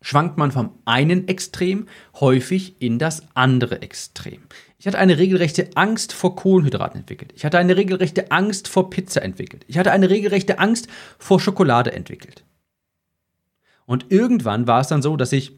schwankt 0.01 0.37
man 0.37 0.51
vom 0.51 0.77
einen 0.85 1.27
Extrem 1.27 1.87
häufig 2.19 2.79
in 2.79 2.99
das 2.99 3.23
andere 3.35 3.81
Extrem. 3.81 4.41
Ich 4.77 4.85
hatte 4.85 4.99
eine 4.99 5.17
regelrechte 5.17 5.69
Angst 5.75 6.13
vor 6.13 6.35
Kohlenhydraten 6.35 6.99
entwickelt. 6.99 7.33
Ich 7.35 7.43
hatte 7.43 7.57
eine 7.57 7.75
regelrechte 7.75 8.31
Angst 8.31 8.67
vor 8.67 8.89
Pizza 8.89 9.23
entwickelt. 9.23 9.65
Ich 9.67 9.77
hatte 9.77 9.91
eine 9.91 10.09
regelrechte 10.09 10.59
Angst 10.59 10.87
vor 11.17 11.39
Schokolade 11.39 11.91
entwickelt. 11.91 12.43
Und 13.87 14.11
irgendwann 14.11 14.67
war 14.67 14.81
es 14.81 14.89
dann 14.89 15.01
so, 15.01 15.17
dass 15.17 15.31
ich 15.31 15.57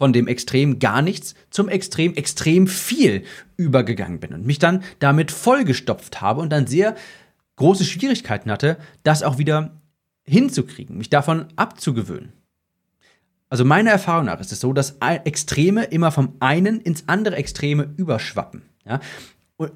von 0.00 0.14
dem 0.14 0.28
Extrem 0.28 0.78
gar 0.78 1.02
nichts 1.02 1.34
zum 1.50 1.68
Extrem 1.68 2.14
extrem 2.14 2.66
viel 2.66 3.24
übergegangen 3.58 4.18
bin 4.18 4.32
und 4.32 4.46
mich 4.46 4.58
dann 4.58 4.82
damit 4.98 5.30
vollgestopft 5.30 6.22
habe 6.22 6.40
und 6.40 6.48
dann 6.48 6.66
sehr 6.66 6.96
große 7.56 7.84
Schwierigkeiten 7.84 8.50
hatte, 8.50 8.78
das 9.02 9.22
auch 9.22 9.36
wieder 9.36 9.78
hinzukriegen, 10.24 10.96
mich 10.96 11.10
davon 11.10 11.48
abzugewöhnen. 11.56 12.32
Also 13.50 13.66
meiner 13.66 13.90
Erfahrung 13.90 14.24
nach 14.24 14.40
ist 14.40 14.52
es 14.52 14.60
so, 14.60 14.72
dass 14.72 14.96
Extreme 15.00 15.84
immer 15.84 16.12
vom 16.12 16.32
einen 16.40 16.80
ins 16.80 17.04
andere 17.06 17.36
Extreme 17.36 17.92
überschwappen. 17.98 18.62
Ja? 18.86 19.00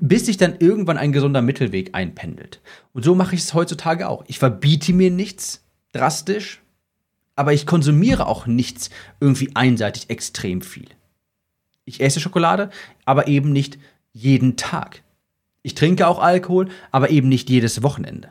bis 0.01 0.25
sich 0.25 0.39
dann 0.39 0.57
irgendwann 0.61 0.97
ein 0.97 1.13
gesunder 1.13 1.43
Mittelweg 1.43 1.91
einpendelt. 1.93 2.63
Und 2.95 3.05
so 3.05 3.15
mache 3.15 3.35
ich 3.35 3.43
es 3.43 3.53
heutzutage 3.53 4.09
auch. 4.09 4.25
Ich 4.29 4.39
verbiete 4.39 4.95
mir 4.95 5.11
nichts 5.11 5.63
drastisch, 5.93 6.63
aber 7.37 7.53
ich 7.53 7.67
konsumiere 7.67 8.27
auch 8.27 8.47
nichts 8.47 8.91
irgendwie 9.21 9.51
einseitig 9.55 10.11
extrem 10.11 10.63
viel. 10.63 10.89
Ich 11.85 12.01
esse 12.01 12.21
Schokolade, 12.21 12.71
aber 13.05 13.29
eben 13.29 13.53
nicht 13.53 13.79
jeden 14.13 14.57
Tag. 14.57 15.03
Ich 15.63 15.75
trinke 15.75 16.07
auch 16.07 16.19
Alkohol, 16.19 16.69
aber 16.91 17.11
eben 17.11 17.29
nicht 17.29 17.51
jedes 17.51 17.83
Wochenende. 17.83 18.31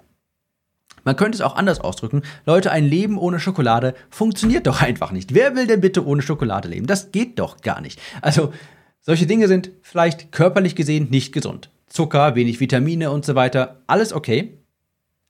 Man 1.04 1.16
könnte 1.18 1.36
es 1.36 1.42
auch 1.42 1.56
anders 1.56 1.82
ausdrücken. 1.82 2.22
Leute, 2.46 2.72
ein 2.72 2.86
Leben 2.86 3.18
ohne 3.18 3.40
Schokolade 3.40 3.94
funktioniert 4.10 4.68
doch 4.68 4.82
einfach 4.82 5.12
nicht. 5.12 5.34
Wer 5.34 5.56
will 5.56 5.68
denn 5.68 5.82
bitte 5.82 6.06
ohne 6.06 6.22
Schokolade 6.22 6.70
leben? 6.70 6.88
Das 6.88 7.12
geht 7.12 7.40
doch 7.40 7.62
gar 7.62 7.82
nicht. 7.82 8.00
Also, 8.22 8.54
solche 9.02 9.28
Dinge 9.28 9.50
sind 9.50 9.72
vielleicht 9.82 10.32
körperlich 10.32 10.76
gesehen 10.76 11.10
nicht 11.10 11.34
gesund. 11.34 11.70
Zucker, 11.88 12.36
wenig 12.36 12.60
Vitamine 12.60 13.12
und 13.12 13.26
so 13.26 13.36
weiter, 13.36 13.82
alles 13.86 14.14
okay. 14.14 14.63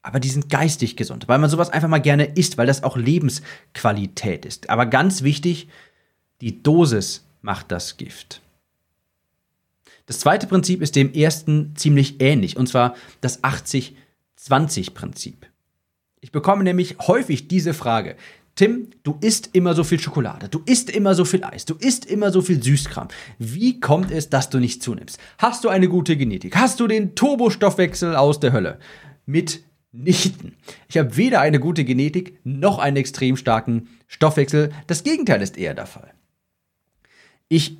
Aber 0.04 0.20
die 0.20 0.30
sind 0.30 0.50
geistig 0.50 0.98
gesund, 0.98 1.28
weil 1.28 1.40
man 1.40 1.50
sowas 1.50 1.70
einfach 1.70 1.88
mal 1.88 2.00
gerne 2.00 2.26
isst, 2.26 2.58
weil 2.58 2.68
das 2.68 2.84
auch 2.84 2.98
Lebensqualität 2.98 4.46
ist. 4.46 4.70
Aber 4.70 4.86
ganz 4.86 5.24
wichtig, 5.24 5.70
die 6.42 6.62
Dosis 6.62 7.26
macht 7.42 7.72
das 7.72 7.98
Gift. 7.98 8.42
Das 10.06 10.20
zweite 10.20 10.48
Prinzip 10.48 10.82
ist 10.82 10.98
dem 10.98 11.14
ersten 11.14 11.76
ziemlich 11.78 12.22
ähnlich, 12.22 12.58
und 12.58 12.68
zwar 12.68 12.96
das 13.22 13.42
80-20-Prinzip. 13.44 15.46
Ich 16.20 16.34
bekomme 16.34 16.66
nämlich 16.66 16.98
häufig 17.00 17.48
diese 17.48 17.74
Frage. 17.74 18.18
Tim, 18.56 18.90
du 19.04 19.18
isst 19.22 19.50
immer 19.54 19.74
so 19.74 19.84
viel 19.84 20.00
Schokolade, 20.00 20.50
du 20.50 20.62
isst 20.66 20.90
immer 20.90 21.16
so 21.16 21.26
viel 21.26 21.44
Eis, 21.44 21.66
du 21.66 21.76
isst 21.76 22.06
immer 22.06 22.32
so 22.32 22.42
viel 22.42 22.62
Süßkram. 22.62 23.08
Wie 23.40 23.80
kommt 23.80 24.12
es, 24.12 24.30
dass 24.30 24.50
du 24.50 24.60
nicht 24.60 24.84
zunimmst? 24.84 25.18
Hast 25.38 25.64
du 25.64 25.70
eine 25.70 25.88
gute 25.88 26.18
Genetik? 26.18 26.56
Hast 26.56 26.80
du 26.80 26.88
den 26.88 27.16
Turbostoffwechsel 27.16 28.16
aus 28.16 28.40
der 28.40 28.52
Hölle? 28.52 28.80
Mitnichten. 29.94 30.58
Ich 30.90 30.98
habe 30.98 31.16
weder 31.16 31.40
eine 31.40 31.60
gute 31.60 31.86
Genetik 31.86 32.40
noch 32.44 32.80
einen 32.80 32.98
extrem 32.98 33.38
starken 33.38 33.88
Stoffwechsel. 34.08 34.72
Das 34.88 35.04
Gegenteil 35.04 35.42
ist 35.42 35.58
eher 35.58 35.76
der 35.76 35.86
Fall. 35.86 36.14
Ich 37.48 37.78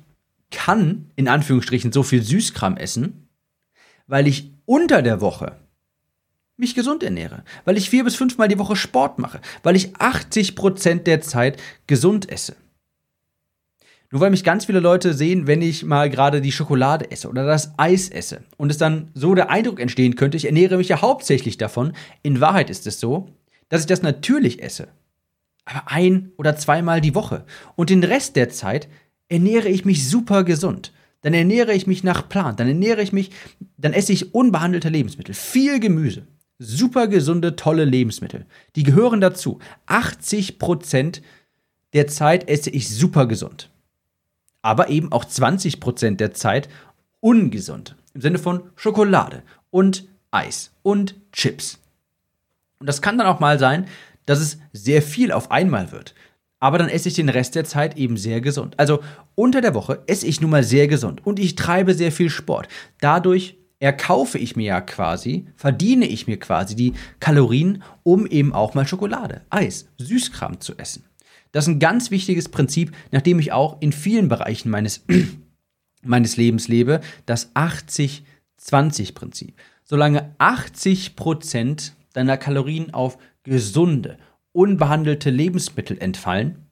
kann 0.50 1.10
in 1.16 1.26
Anführungsstrichen 1.28 1.92
so 1.92 2.04
viel 2.04 2.22
Süßkram 2.22 2.76
essen, 2.76 3.28
weil 4.06 4.28
ich 4.28 4.52
unter 4.64 5.02
der 5.02 5.20
Woche 5.20 5.58
mich 6.56 6.76
gesund 6.76 7.02
ernähre, 7.02 7.42
weil 7.64 7.76
ich 7.76 7.90
vier 7.90 8.04
bis 8.04 8.14
fünfmal 8.14 8.46
die 8.46 8.60
Woche 8.60 8.76
Sport 8.76 9.18
mache, 9.18 9.40
weil 9.64 9.74
ich 9.74 9.96
80 9.96 10.54
Prozent 10.54 11.08
der 11.08 11.20
Zeit 11.20 11.60
gesund 11.88 12.30
esse. 12.30 12.54
Nur 14.10 14.20
weil 14.20 14.30
mich 14.30 14.44
ganz 14.44 14.66
viele 14.66 14.80
Leute 14.80 15.14
sehen, 15.14 15.46
wenn 15.46 15.62
ich 15.62 15.84
mal 15.84 16.08
gerade 16.08 16.40
die 16.40 16.52
Schokolade 16.52 17.10
esse 17.10 17.28
oder 17.28 17.44
das 17.44 17.72
Eis 17.78 18.08
esse 18.08 18.44
und 18.56 18.70
es 18.70 18.78
dann 18.78 19.10
so 19.14 19.34
der 19.34 19.50
Eindruck 19.50 19.80
entstehen 19.80 20.14
könnte, 20.14 20.36
ich 20.36 20.44
ernähre 20.44 20.76
mich 20.76 20.88
ja 20.88 21.02
hauptsächlich 21.02 21.58
davon. 21.58 21.92
In 22.22 22.40
Wahrheit 22.40 22.70
ist 22.70 22.86
es 22.86 23.00
so, 23.00 23.28
dass 23.68 23.80
ich 23.80 23.86
das 23.86 24.02
natürlich 24.02 24.62
esse. 24.62 24.88
Aber 25.64 25.90
ein 25.90 26.30
oder 26.36 26.56
zweimal 26.56 27.00
die 27.00 27.14
Woche. 27.14 27.44
Und 27.74 27.90
den 27.90 28.04
Rest 28.04 28.36
der 28.36 28.50
Zeit 28.50 28.88
ernähre 29.28 29.68
ich 29.68 29.84
mich 29.84 30.08
super 30.08 30.44
gesund. 30.44 30.92
Dann 31.22 31.34
ernähre 31.34 31.72
ich 31.72 31.86
mich 31.86 32.04
nach 32.04 32.28
Plan. 32.28 32.54
Dann 32.56 32.68
ernähre 32.68 33.02
ich 33.02 33.12
mich, 33.12 33.30
dann 33.78 33.94
esse 33.94 34.12
ich 34.12 34.34
unbehandelte 34.34 34.90
Lebensmittel. 34.90 35.34
Viel 35.34 35.80
Gemüse 35.80 36.26
super 36.58 37.08
gesunde, 37.08 37.56
tolle 37.56 37.84
Lebensmittel. 37.84 38.46
Die 38.76 38.82
gehören 38.82 39.20
dazu. 39.20 39.58
80 39.86 40.58
Prozent 40.58 41.22
der 41.92 42.06
Zeit 42.06 42.48
esse 42.48 42.70
ich 42.70 42.88
super 42.88 43.26
gesund. 43.26 43.70
Aber 44.64 44.88
eben 44.88 45.12
auch 45.12 45.26
20 45.26 45.78
Prozent 45.78 46.20
der 46.20 46.32
Zeit 46.32 46.70
ungesund. 47.20 47.96
Im 48.14 48.22
Sinne 48.22 48.38
von 48.38 48.62
Schokolade 48.76 49.42
und 49.70 50.08
Eis 50.30 50.72
und 50.82 51.14
Chips. 51.32 51.78
Und 52.80 52.88
das 52.88 53.02
kann 53.02 53.18
dann 53.18 53.26
auch 53.26 53.40
mal 53.40 53.58
sein, 53.58 53.86
dass 54.24 54.40
es 54.40 54.58
sehr 54.72 55.02
viel 55.02 55.32
auf 55.32 55.50
einmal 55.50 55.92
wird. 55.92 56.14
Aber 56.60 56.78
dann 56.78 56.88
esse 56.88 57.08
ich 57.08 57.14
den 57.14 57.28
Rest 57.28 57.56
der 57.56 57.64
Zeit 57.64 57.98
eben 57.98 58.16
sehr 58.16 58.40
gesund. 58.40 58.74
Also 58.78 59.00
unter 59.34 59.60
der 59.60 59.74
Woche 59.74 60.02
esse 60.06 60.26
ich 60.26 60.40
nun 60.40 60.50
mal 60.50 60.64
sehr 60.64 60.88
gesund 60.88 61.26
und 61.26 61.38
ich 61.38 61.56
treibe 61.56 61.92
sehr 61.92 62.10
viel 62.10 62.30
Sport. 62.30 62.68
Dadurch 63.00 63.58
erkaufe 63.80 64.38
ich 64.38 64.56
mir 64.56 64.66
ja 64.66 64.80
quasi, 64.80 65.46
verdiene 65.56 66.06
ich 66.06 66.26
mir 66.26 66.38
quasi 66.38 66.74
die 66.74 66.94
Kalorien, 67.20 67.82
um 68.02 68.26
eben 68.26 68.54
auch 68.54 68.72
mal 68.72 68.86
Schokolade, 68.86 69.42
Eis, 69.50 69.88
Süßkram 69.98 70.60
zu 70.60 70.78
essen. 70.78 71.04
Das 71.54 71.68
ist 71.68 71.68
ein 71.68 71.78
ganz 71.78 72.10
wichtiges 72.10 72.48
Prinzip, 72.48 72.90
nachdem 73.12 73.38
ich 73.38 73.52
auch 73.52 73.80
in 73.80 73.92
vielen 73.92 74.26
Bereichen 74.26 74.70
meines, 74.70 75.04
meines 76.02 76.36
Lebens 76.36 76.66
lebe, 76.66 77.00
das 77.26 77.54
80-20-Prinzip. 77.54 79.54
Solange 79.84 80.34
80% 80.40 81.92
deiner 82.12 82.38
Kalorien 82.38 82.92
auf 82.92 83.18
gesunde, 83.44 84.18
unbehandelte 84.50 85.30
Lebensmittel 85.30 85.96
entfallen, 85.96 86.66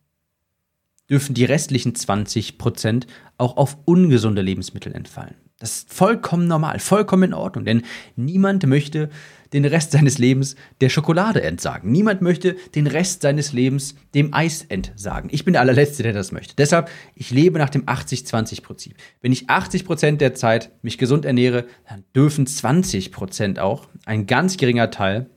dürfen 1.08 1.34
die 1.34 1.44
restlichen 1.44 1.92
20% 1.92 3.06
auch 3.38 3.58
auf 3.58 3.78
ungesunde 3.84 4.42
Lebensmittel 4.42 4.92
entfallen. 4.92 5.36
Das 5.62 5.76
ist 5.76 5.94
vollkommen 5.94 6.48
normal, 6.48 6.80
vollkommen 6.80 7.22
in 7.22 7.34
Ordnung, 7.34 7.64
denn 7.64 7.82
niemand 8.16 8.66
möchte 8.66 9.10
den 9.52 9.64
Rest 9.64 9.92
seines 9.92 10.18
Lebens 10.18 10.56
der 10.80 10.88
Schokolade 10.88 11.40
entsagen. 11.40 11.92
Niemand 11.92 12.20
möchte 12.20 12.56
den 12.74 12.88
Rest 12.88 13.22
seines 13.22 13.52
Lebens 13.52 13.94
dem 14.12 14.34
Eis 14.34 14.64
entsagen. 14.68 15.30
Ich 15.32 15.44
bin 15.44 15.52
der 15.52 15.60
allerletzte, 15.60 16.02
der 16.02 16.14
das 16.14 16.32
möchte. 16.32 16.56
Deshalb, 16.56 16.90
ich 17.14 17.30
lebe 17.30 17.60
nach 17.60 17.70
dem 17.70 17.86
80-20-Prinzip. 17.86 18.96
Wenn 19.20 19.30
ich 19.30 19.50
80% 19.50 20.16
der 20.16 20.34
Zeit 20.34 20.72
mich 20.82 20.98
gesund 20.98 21.24
ernähre, 21.24 21.66
dann 21.88 22.02
dürfen 22.12 22.44
20% 22.44 23.60
auch, 23.60 23.86
ein 24.04 24.26
ganz 24.26 24.56
geringer 24.56 24.90
Teil, 24.90 25.30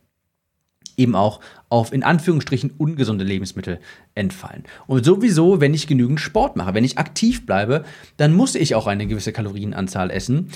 eben 0.97 1.15
auch 1.15 1.39
auf 1.69 1.93
in 1.93 2.03
Anführungsstrichen 2.03 2.71
ungesunde 2.77 3.25
Lebensmittel 3.25 3.79
entfallen. 4.13 4.63
Und 4.87 5.05
sowieso, 5.05 5.61
wenn 5.61 5.73
ich 5.73 5.87
genügend 5.87 6.19
Sport 6.19 6.55
mache, 6.55 6.73
wenn 6.73 6.83
ich 6.83 6.97
aktiv 6.97 7.45
bleibe, 7.45 7.83
dann 8.17 8.33
muss 8.33 8.55
ich 8.55 8.75
auch 8.75 8.87
eine 8.87 9.07
gewisse 9.07 9.33
Kalorienanzahl 9.33 10.11
essen, 10.11 10.49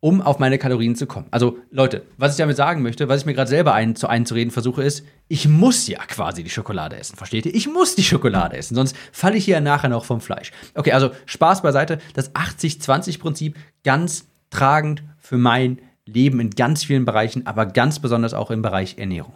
um 0.00 0.22
auf 0.22 0.38
meine 0.38 0.58
Kalorien 0.58 0.96
zu 0.96 1.06
kommen. 1.06 1.26
Also 1.30 1.58
Leute, 1.70 2.02
was 2.16 2.32
ich 2.32 2.38
damit 2.38 2.56
sagen 2.56 2.82
möchte, 2.82 3.08
was 3.08 3.20
ich 3.20 3.26
mir 3.26 3.34
gerade 3.34 3.50
selber 3.50 3.74
ein, 3.74 3.94
zu 3.96 4.06
einzureden 4.08 4.50
versuche, 4.50 4.82
ist, 4.82 5.04
ich 5.28 5.46
muss 5.46 5.86
ja 5.86 5.98
quasi 6.06 6.42
die 6.42 6.50
Schokolade 6.50 6.96
essen. 6.96 7.16
Versteht 7.16 7.44
ihr? 7.44 7.54
Ich 7.54 7.68
muss 7.68 7.94
die 7.96 8.02
Schokolade 8.02 8.56
essen, 8.56 8.74
sonst 8.74 8.96
falle 9.12 9.36
ich 9.36 9.44
hier 9.44 9.60
nachher 9.60 9.90
noch 9.90 10.06
vom 10.06 10.22
Fleisch. 10.22 10.52
Okay, 10.74 10.92
also 10.92 11.10
Spaß 11.26 11.62
beiseite. 11.62 11.98
Das 12.14 12.34
80-20-Prinzip 12.34 13.56
ganz 13.84 14.26
tragend 14.48 15.02
für 15.18 15.36
mein 15.36 15.78
Leben 16.06 16.40
in 16.40 16.50
ganz 16.50 16.82
vielen 16.82 17.04
Bereichen, 17.04 17.46
aber 17.46 17.66
ganz 17.66 18.00
besonders 18.00 18.34
auch 18.34 18.50
im 18.50 18.62
Bereich 18.62 18.96
Ernährung. 18.98 19.34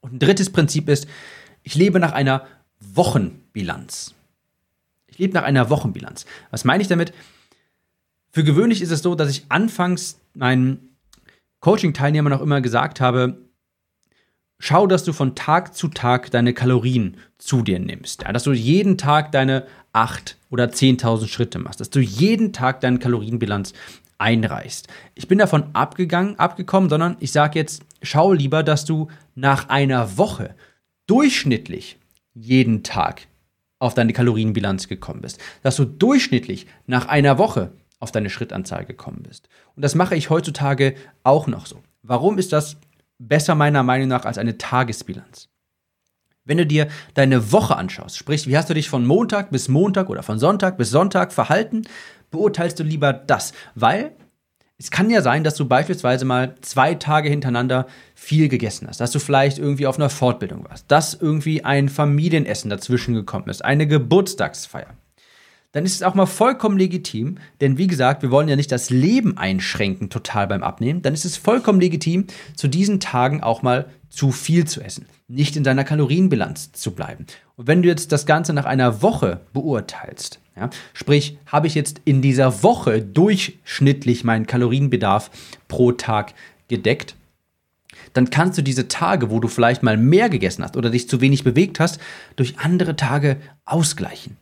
Und 0.00 0.14
ein 0.14 0.18
drittes 0.18 0.50
Prinzip 0.50 0.88
ist, 0.88 1.06
ich 1.62 1.74
lebe 1.74 2.00
nach 2.00 2.12
einer 2.12 2.46
Wochenbilanz. 2.80 4.14
Ich 5.06 5.18
lebe 5.18 5.34
nach 5.34 5.42
einer 5.42 5.70
Wochenbilanz. 5.70 6.26
Was 6.50 6.64
meine 6.64 6.82
ich 6.82 6.88
damit? 6.88 7.12
Für 8.30 8.44
gewöhnlich 8.44 8.82
ist 8.82 8.90
es 8.90 9.02
so, 9.02 9.14
dass 9.14 9.30
ich 9.30 9.46
anfangs 9.48 10.20
meinen 10.34 10.96
Coaching-Teilnehmern 11.60 12.32
auch 12.32 12.40
immer 12.40 12.60
gesagt 12.60 13.00
habe, 13.00 13.38
schau, 14.58 14.86
dass 14.86 15.04
du 15.04 15.12
von 15.12 15.34
Tag 15.34 15.74
zu 15.74 15.88
Tag 15.88 16.30
deine 16.30 16.54
Kalorien 16.54 17.16
zu 17.38 17.62
dir 17.62 17.78
nimmst. 17.78 18.22
Ja, 18.22 18.32
dass 18.32 18.44
du 18.44 18.52
jeden 18.52 18.98
Tag 18.98 19.32
deine 19.32 19.66
8 19.92 20.36
oder 20.50 20.66
10.000 20.66 21.26
Schritte 21.28 21.58
machst. 21.58 21.80
Dass 21.80 21.90
du 21.90 22.00
jeden 22.00 22.52
Tag 22.52 22.80
deine 22.80 22.98
Kalorienbilanz 22.98 23.72
einreichst. 24.18 24.88
Ich 25.14 25.28
bin 25.28 25.38
davon 25.38 25.64
abgegangen, 25.72 26.38
abgekommen, 26.38 26.90
sondern 26.90 27.16
ich 27.20 27.32
sage 27.32 27.58
jetzt, 27.58 27.82
schau 28.02 28.32
lieber, 28.32 28.62
dass 28.62 28.84
du 28.84 29.08
nach 29.34 29.68
einer 29.68 30.18
Woche 30.18 30.54
durchschnittlich 31.06 31.98
jeden 32.34 32.82
Tag 32.82 33.22
auf 33.78 33.94
deine 33.94 34.12
Kalorienbilanz 34.12 34.88
gekommen 34.88 35.22
bist. 35.22 35.40
Dass 35.62 35.76
du 35.76 35.84
durchschnittlich 35.84 36.66
nach 36.86 37.06
einer 37.06 37.38
Woche 37.38 37.72
auf 38.00 38.12
deine 38.12 38.30
Schrittanzahl 38.30 38.84
gekommen 38.84 39.22
bist. 39.22 39.48
Und 39.74 39.82
das 39.82 39.94
mache 39.94 40.16
ich 40.16 40.30
heutzutage 40.30 40.94
auch 41.22 41.46
noch 41.46 41.66
so. 41.66 41.82
Warum 42.02 42.38
ist 42.38 42.52
das 42.52 42.76
besser 43.18 43.54
meiner 43.54 43.82
Meinung 43.82 44.08
nach 44.08 44.24
als 44.24 44.38
eine 44.38 44.58
Tagesbilanz? 44.58 45.48
Wenn 46.44 46.58
du 46.58 46.66
dir 46.66 46.88
deine 47.12 47.52
Woche 47.52 47.76
anschaust, 47.76 48.16
sprich, 48.16 48.46
wie 48.46 48.56
hast 48.56 48.70
du 48.70 48.74
dich 48.74 48.88
von 48.88 49.04
Montag 49.04 49.50
bis 49.50 49.68
Montag 49.68 50.08
oder 50.08 50.22
von 50.22 50.38
Sonntag 50.38 50.78
bis 50.78 50.90
Sonntag 50.90 51.32
verhalten, 51.32 51.82
beurteilst 52.30 52.78
du 52.78 52.84
lieber 52.84 53.12
das, 53.12 53.52
weil 53.74 54.12
es 54.80 54.92
kann 54.92 55.10
ja 55.10 55.22
sein, 55.22 55.42
dass 55.42 55.56
du 55.56 55.66
beispielsweise 55.66 56.24
mal 56.24 56.54
zwei 56.60 56.94
Tage 56.94 57.28
hintereinander 57.28 57.86
viel 58.14 58.48
gegessen 58.48 58.86
hast, 58.86 59.00
dass 59.00 59.10
du 59.10 59.18
vielleicht 59.18 59.58
irgendwie 59.58 59.88
auf 59.88 59.96
einer 59.96 60.08
Fortbildung 60.08 60.64
warst, 60.68 60.84
dass 60.88 61.14
irgendwie 61.14 61.64
ein 61.64 61.88
Familienessen 61.88 62.70
dazwischen 62.70 63.14
gekommen 63.14 63.48
ist, 63.48 63.64
eine 63.64 63.88
Geburtstagsfeier. 63.88 64.94
Dann 65.72 65.84
ist 65.84 65.96
es 65.96 66.02
auch 66.02 66.14
mal 66.14 66.26
vollkommen 66.26 66.78
legitim, 66.78 67.38
denn 67.60 67.76
wie 67.76 67.88
gesagt, 67.88 68.22
wir 68.22 68.30
wollen 68.30 68.48
ja 68.48 68.56
nicht 68.56 68.72
das 68.72 68.88
Leben 68.88 69.36
einschränken 69.36 70.10
total 70.10 70.46
beim 70.46 70.62
Abnehmen, 70.62 71.02
dann 71.02 71.12
ist 71.12 71.24
es 71.24 71.36
vollkommen 71.36 71.80
legitim, 71.80 72.26
zu 72.56 72.68
diesen 72.68 73.00
Tagen 73.00 73.42
auch 73.42 73.62
mal 73.62 73.86
zu 74.08 74.30
viel 74.30 74.64
zu 74.64 74.80
essen, 74.80 75.06
nicht 75.28 75.56
in 75.56 75.64
deiner 75.64 75.84
Kalorienbilanz 75.84 76.72
zu 76.72 76.92
bleiben. 76.92 77.26
Und 77.56 77.66
wenn 77.66 77.82
du 77.82 77.88
jetzt 77.88 78.12
das 78.12 78.24
Ganze 78.24 78.54
nach 78.54 78.64
einer 78.64 79.02
Woche 79.02 79.40
beurteilst, 79.52 80.40
ja, 80.56 80.70
sprich, 80.94 81.38
habe 81.46 81.66
ich 81.66 81.74
jetzt 81.74 82.00
in 82.04 82.22
dieser 82.22 82.62
Woche 82.62 83.02
durchschnittlich 83.02 84.24
meinen 84.24 84.46
Kalorienbedarf 84.46 85.30
pro 85.68 85.92
Tag 85.92 86.34
gedeckt, 86.68 87.14
dann 88.14 88.30
kannst 88.30 88.58
du 88.58 88.62
diese 88.62 88.88
Tage, 88.88 89.30
wo 89.30 89.38
du 89.38 89.48
vielleicht 89.48 89.82
mal 89.82 89.96
mehr 89.96 90.28
gegessen 90.30 90.64
hast 90.64 90.76
oder 90.76 90.90
dich 90.90 91.08
zu 91.08 91.20
wenig 91.20 91.44
bewegt 91.44 91.78
hast, 91.78 92.00
durch 92.36 92.58
andere 92.58 92.96
Tage 92.96 93.36
ausgleichen. 93.64 94.36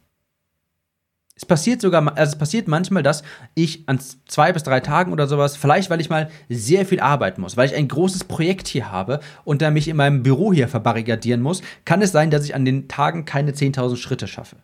Es 1.38 1.44
passiert 1.44 1.82
sogar, 1.82 2.16
also 2.16 2.32
es 2.32 2.38
passiert 2.38 2.66
manchmal, 2.66 3.02
dass 3.02 3.22
ich 3.54 3.86
an 3.86 4.00
zwei 4.26 4.54
bis 4.54 4.62
drei 4.62 4.80
Tagen 4.80 5.12
oder 5.12 5.26
sowas, 5.26 5.54
vielleicht 5.54 5.90
weil 5.90 6.00
ich 6.00 6.08
mal 6.08 6.30
sehr 6.48 6.86
viel 6.86 6.98
arbeiten 6.98 7.42
muss, 7.42 7.58
weil 7.58 7.68
ich 7.68 7.74
ein 7.74 7.88
großes 7.88 8.24
Projekt 8.24 8.68
hier 8.68 8.90
habe 8.90 9.20
und 9.44 9.60
da 9.60 9.70
mich 9.70 9.86
in 9.86 9.96
meinem 9.96 10.22
Büro 10.22 10.54
hier 10.54 10.66
verbarrikadieren 10.66 11.42
muss, 11.42 11.60
kann 11.84 12.00
es 12.00 12.10
sein, 12.10 12.30
dass 12.30 12.46
ich 12.46 12.54
an 12.54 12.64
den 12.64 12.88
Tagen 12.88 13.26
keine 13.26 13.52
10.000 13.52 13.96
Schritte 13.96 14.26
schaffe. 14.26 14.56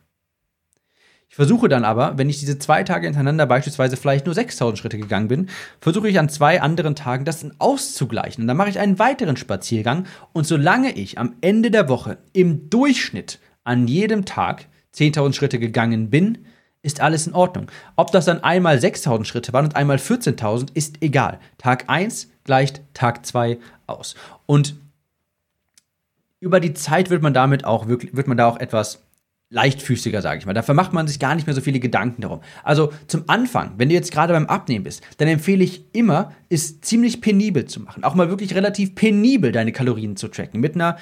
Ich 1.28 1.36
versuche 1.36 1.68
dann 1.68 1.84
aber, 1.84 2.16
wenn 2.16 2.30
ich 2.30 2.40
diese 2.40 2.58
zwei 2.58 2.84
Tage 2.84 3.06
hintereinander 3.06 3.46
beispielsweise 3.46 3.98
vielleicht 3.98 4.24
nur 4.24 4.34
6000 4.34 4.78
Schritte 4.78 4.98
gegangen 4.98 5.28
bin, 5.28 5.48
versuche 5.78 6.08
ich 6.08 6.18
an 6.18 6.30
zwei 6.30 6.60
anderen 6.60 6.94
Tagen 6.94 7.24
das 7.26 7.46
auszugleichen. 7.58 8.44
Und 8.44 8.48
dann 8.48 8.56
mache 8.58 8.68
ich 8.68 8.78
einen 8.78 8.98
weiteren 8.98 9.38
Spaziergang. 9.38 10.04
Und 10.34 10.46
solange 10.46 10.92
ich 10.92 11.16
am 11.16 11.36
Ende 11.40 11.70
der 11.70 11.88
Woche 11.88 12.18
im 12.34 12.68
Durchschnitt 12.68 13.38
an 13.64 13.88
jedem 13.88 14.26
Tag 14.26 14.66
10.000 14.94 15.32
Schritte 15.32 15.58
gegangen 15.58 16.10
bin, 16.10 16.44
ist 16.82 17.00
alles 17.00 17.26
in 17.26 17.34
Ordnung. 17.34 17.70
Ob 17.96 18.10
das 18.10 18.24
dann 18.24 18.42
einmal 18.42 18.80
6000 18.80 19.26
Schritte 19.26 19.52
waren 19.52 19.66
und 19.66 19.76
einmal 19.76 19.96
14.000, 19.96 20.68
ist 20.74 21.00
egal. 21.00 21.38
Tag 21.58 21.84
1 21.88 22.28
gleicht 22.44 22.82
Tag 22.92 23.24
2 23.24 23.58
aus. 23.86 24.14
Und 24.46 24.76
über 26.40 26.58
die 26.58 26.74
Zeit 26.74 27.08
wird 27.08 27.22
man 27.22 27.34
damit 27.34 27.64
auch 27.64 27.86
wirklich, 27.86 28.16
wird 28.16 28.26
man 28.26 28.36
da 28.36 28.48
auch 28.48 28.58
etwas 28.58 29.00
leichtfüßiger, 29.52 30.22
sage 30.22 30.40
ich 30.40 30.46
mal. 30.46 30.54
Dafür 30.54 30.74
macht 30.74 30.92
man 30.92 31.06
sich 31.06 31.20
gar 31.20 31.34
nicht 31.34 31.46
mehr 31.46 31.54
so 31.54 31.60
viele 31.60 31.78
Gedanken 31.78 32.22
darum. 32.22 32.40
Also 32.64 32.92
zum 33.06 33.24
Anfang, 33.28 33.74
wenn 33.76 33.90
du 33.90 33.94
jetzt 33.94 34.10
gerade 34.10 34.32
beim 34.32 34.46
Abnehmen 34.46 34.82
bist, 34.84 35.02
dann 35.18 35.28
empfehle 35.28 35.62
ich 35.62 35.84
immer, 35.92 36.32
es 36.48 36.80
ziemlich 36.80 37.20
penibel 37.20 37.66
zu 37.66 37.80
machen. 37.80 38.02
Auch 38.02 38.14
mal 38.14 38.30
wirklich 38.30 38.54
relativ 38.54 38.94
penibel 38.94 39.52
deine 39.52 39.72
Kalorien 39.72 40.16
zu 40.16 40.28
tracken 40.28 40.60
mit 40.60 40.74
einer 40.74 40.96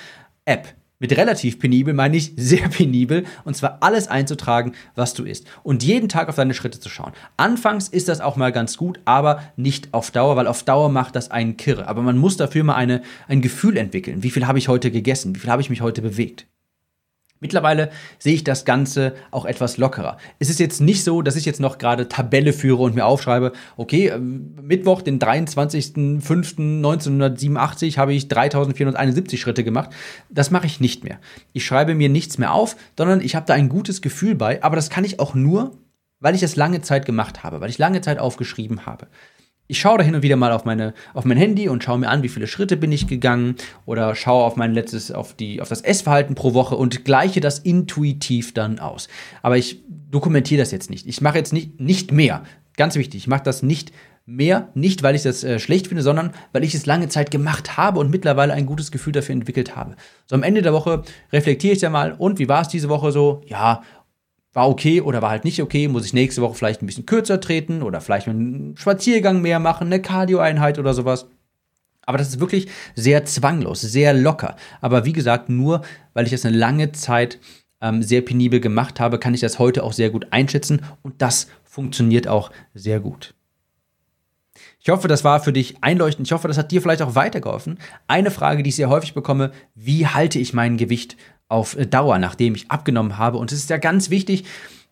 App. 0.45 0.75
Mit 1.03 1.17
relativ 1.17 1.59
penibel 1.59 1.95
meine 1.95 2.19
ich 2.19 2.35
sehr 2.37 2.69
penibel 2.69 3.25
und 3.45 3.57
zwar 3.57 3.79
alles 3.81 4.07
einzutragen, 4.09 4.75
was 4.95 5.15
du 5.15 5.25
isst 5.25 5.47
und 5.63 5.83
jeden 5.83 6.11
Tag 6.11 6.29
auf 6.29 6.37
deine 6.37 6.53
Schritte 6.53 6.79
zu 6.79 6.91
schauen. 6.91 7.13
Anfangs 7.39 7.89
ist 7.89 8.09
das 8.09 8.21
auch 8.21 8.37
mal 8.37 8.53
ganz 8.53 8.77
gut, 8.77 9.01
aber 9.07 9.43
nicht 9.57 9.95
auf 9.95 10.11
Dauer, 10.11 10.37
weil 10.37 10.47
auf 10.47 10.63
Dauer 10.63 10.91
macht 10.91 11.17
das 11.17 11.31
einen 11.31 11.57
Kirre. 11.57 11.89
Aber 11.89 12.03
man 12.03 12.19
muss 12.19 12.37
dafür 12.37 12.65
mal 12.65 12.75
eine, 12.75 13.01
ein 13.29 13.41
Gefühl 13.41 13.79
entwickeln. 13.79 14.23
Wie 14.23 14.31
viel 14.31 14.47
habe 14.47 14.59
ich 14.59 14.69
heute 14.69 14.91
gegessen? 14.91 15.35
Wie 15.35 15.39
viel 15.39 15.51
habe 15.51 15.63
ich 15.63 15.71
mich 15.71 15.81
heute 15.81 16.03
bewegt? 16.03 16.47
Mittlerweile 17.41 17.91
sehe 18.19 18.35
ich 18.35 18.45
das 18.45 18.67
Ganze 18.67 19.15
auch 19.31 19.47
etwas 19.47 19.79
lockerer. 19.79 20.19
Es 20.39 20.51
ist 20.51 20.61
jetzt 20.61 20.83
nicht 20.83 21.05
so, 21.05 21.23
dass 21.23 21.37
ich 21.37 21.47
jetzt 21.47 21.59
noch 21.59 21.79
gerade 21.79 22.07
Tabelle 22.07 22.53
führe 22.53 22.83
und 22.83 22.95
mir 22.95 23.07
aufschreibe, 23.07 23.53
okay, 23.79 24.09
ähm, 24.09 24.57
Mittwoch, 24.61 25.01
den 25.01 25.19
23.05.1987 25.19 27.97
habe 27.97 28.13
ich 28.13 28.29
3471 28.29 29.41
Schritte 29.41 29.65
gemacht. 29.65 29.89
Das 30.29 30.51
mache 30.51 30.67
ich 30.67 30.81
nicht 30.81 31.03
mehr. 31.03 31.19
Ich 31.55 31.65
schreibe 31.65 31.95
mir 31.95 32.11
nichts 32.11 32.37
mehr 32.37 32.53
auf, 32.53 32.77
sondern 32.99 33.23
ich 33.23 33.35
habe 33.35 33.47
da 33.47 33.55
ein 33.55 33.71
gutes 33.71 34.03
Gefühl 34.03 34.35
bei, 34.35 34.63
aber 34.63 34.77
das 34.77 34.91
kann 34.91 35.07
ich 35.07 35.19
auch 35.19 35.35
nur, 35.35 35.79
weil 36.19 36.35
ich 36.35 36.43
es 36.43 36.57
lange 36.57 36.83
Zeit 36.83 37.07
gemacht 37.07 37.43
habe, 37.43 37.63
weil 37.63 37.71
ich 37.71 37.79
lange 37.79 38.03
Zeit 38.03 38.19
aufgeschrieben 38.19 38.85
habe 38.85 39.07
ich 39.71 39.79
schaue 39.79 39.99
da 39.99 40.05
hin 40.05 40.17
und 40.17 40.23
wieder 40.23 40.37
mal 40.37 40.51
auf, 40.51 40.65
meine, 40.65 40.95
auf 41.15 41.25
mein 41.25 41.37
Handy 41.37 41.69
und 41.69 41.85
schaue 41.85 41.99
mir 41.99 42.09
an, 42.09 42.25
wie 42.25 42.29
viele 42.29 42.49
Schritte 42.49 42.77
bin 42.77 42.91
ich 42.91 43.07
gegangen 43.07 43.55
oder 43.87 44.17
schaue 44.17 44.45
auf 44.45 44.57
mein 44.57 44.75
letztes, 44.75 45.13
auf, 45.13 45.35
die, 45.35 45.61
auf 45.61 45.69
das 45.69 45.81
Essverhalten 45.81 46.35
pro 46.35 46.55
Woche 46.55 46.75
und 46.77 47.05
gleiche 47.05 47.41
das 47.41 47.61
intuitiv 47.61 48.53
dann 48.53 48.81
aus. 48.81 49.09
Aber 49.43 49.57
ich 49.57 49.81
dokumentiere 50.11 50.61
das 50.61 50.73
jetzt 50.73 50.91
nicht. 50.91 51.07
Ich 51.07 51.21
mache 51.21 51.39
jetzt 51.39 51.53
nicht, 51.53 51.81
nicht 51.81 52.11
mehr. 52.11 52.43
Ganz 52.77 52.97
wichtig, 52.97 53.21
ich 53.23 53.27
mache 53.29 53.45
das 53.45 53.63
nicht 53.63 53.93
mehr, 54.27 54.69
nicht 54.75 55.03
weil 55.03 55.15
ich 55.15 55.23
das 55.23 55.45
äh, 55.45 55.59
schlecht 55.59 55.87
finde, 55.87 56.03
sondern 56.03 56.33
weil 56.53 56.65
ich 56.65 56.75
es 56.75 56.87
lange 56.87 57.09
Zeit 57.09 57.31
gemacht 57.31 57.77
habe 57.77 58.01
und 58.01 58.11
mittlerweile 58.11 58.53
ein 58.53 58.67
gutes 58.67 58.91
Gefühl 58.91 59.13
dafür 59.13 59.35
entwickelt 59.35 59.77
habe. 59.77 59.95
So 60.27 60.35
am 60.35 60.43
Ende 60.43 60.63
der 60.63 60.73
Woche 60.73 61.03
reflektiere 61.33 61.75
ich 61.75 61.81
ja 61.81 61.91
mal, 61.91 62.13
und 62.13 62.39
wie 62.39 62.49
war 62.49 62.63
es 62.63 62.69
diese 62.69 62.89
Woche 62.89 63.13
so? 63.13 63.43
Ja, 63.47 63.83
war 64.53 64.69
okay 64.69 65.01
oder 65.01 65.23
war 65.23 65.31
halt 65.31 65.45
nicht 65.45 65.63
okay, 65.63 65.89
muss 65.89 66.05
ich 66.05 66.13
nächste 66.13 66.43
Woche 66.43 66.55
vielleicht 66.55 66.83
ein 66.83 66.87
bisschen 66.87 67.07
kürzer 67.07 67.41
treten 67.41 67.83
oder 67.83 68.01
vielleicht 68.01 68.29
einen 68.29 68.77
Spaziergang 68.77 69.41
mehr 69.41 69.61
machen, 69.61 69.87
eine 69.87 70.03
Cardio-Einheit 70.03 70.79
oder 70.79 70.95
sowas. 70.95 71.27
Aber 72.05 72.19
das 72.19 72.29
ist 72.29 72.41
wirklich 72.41 72.69
sehr 72.97 73.25
zwanglos, 73.25 73.81
sehr 73.81 74.13
locker. 74.13 74.57
Aber 74.81 75.05
wie 75.05 75.13
gesagt, 75.13 75.49
nur 75.49 75.83
weil 76.13 76.25
ich 76.25 76.33
das 76.33 76.45
eine 76.45 76.57
lange 76.57 76.93
Zeit 76.93 77.39
ähm, 77.81 78.03
sehr 78.03 78.23
penibel 78.23 78.61
gemacht 78.61 78.99
habe, 78.99 79.19
kann 79.19 79.35
ich 79.35 79.41
das 79.41 79.59
heute 79.59 79.85
auch 79.85 79.93
sehr 79.93 80.11
gut 80.11 80.27
einschätzen 80.31 80.83
und 81.03 81.23
das 81.23 81.47
funktioniert 81.63 82.27
auch 82.27 82.51
sehr 82.75 82.99
gut. 83.01 83.35
Ich 84.83 84.89
hoffe, 84.89 85.09
das 85.09 85.25
war 85.25 85.41
für 85.41 85.53
dich 85.53 85.83
einleuchtend. 85.83 86.27
Ich 86.27 86.33
hoffe, 86.33 86.49
das 86.49 86.59
hat 86.59 86.73
dir 86.73 86.83
vielleicht 86.83 87.03
auch 87.03 87.15
weitergeholfen. 87.15 87.79
Eine 88.07 88.31
Frage, 88.31 88.63
die 88.63 88.71
ich 88.71 88.77
sehr 88.77 88.89
häufig 88.89 89.15
bekomme, 89.15 89.53
wie 89.75 90.07
halte 90.07 90.39
ich 90.39 90.53
mein 90.55 90.79
Gewicht 90.79 91.17
auf 91.51 91.77
Dauer, 91.91 92.19
nachdem 92.19 92.55
ich 92.55 92.71
abgenommen 92.71 93.19
habe. 93.19 93.39
Und 93.39 93.53
es 93.53 93.59
ist 93.59 93.71
ja 93.71 93.77
ganz 93.77 94.09
wichtig, 94.09 94.45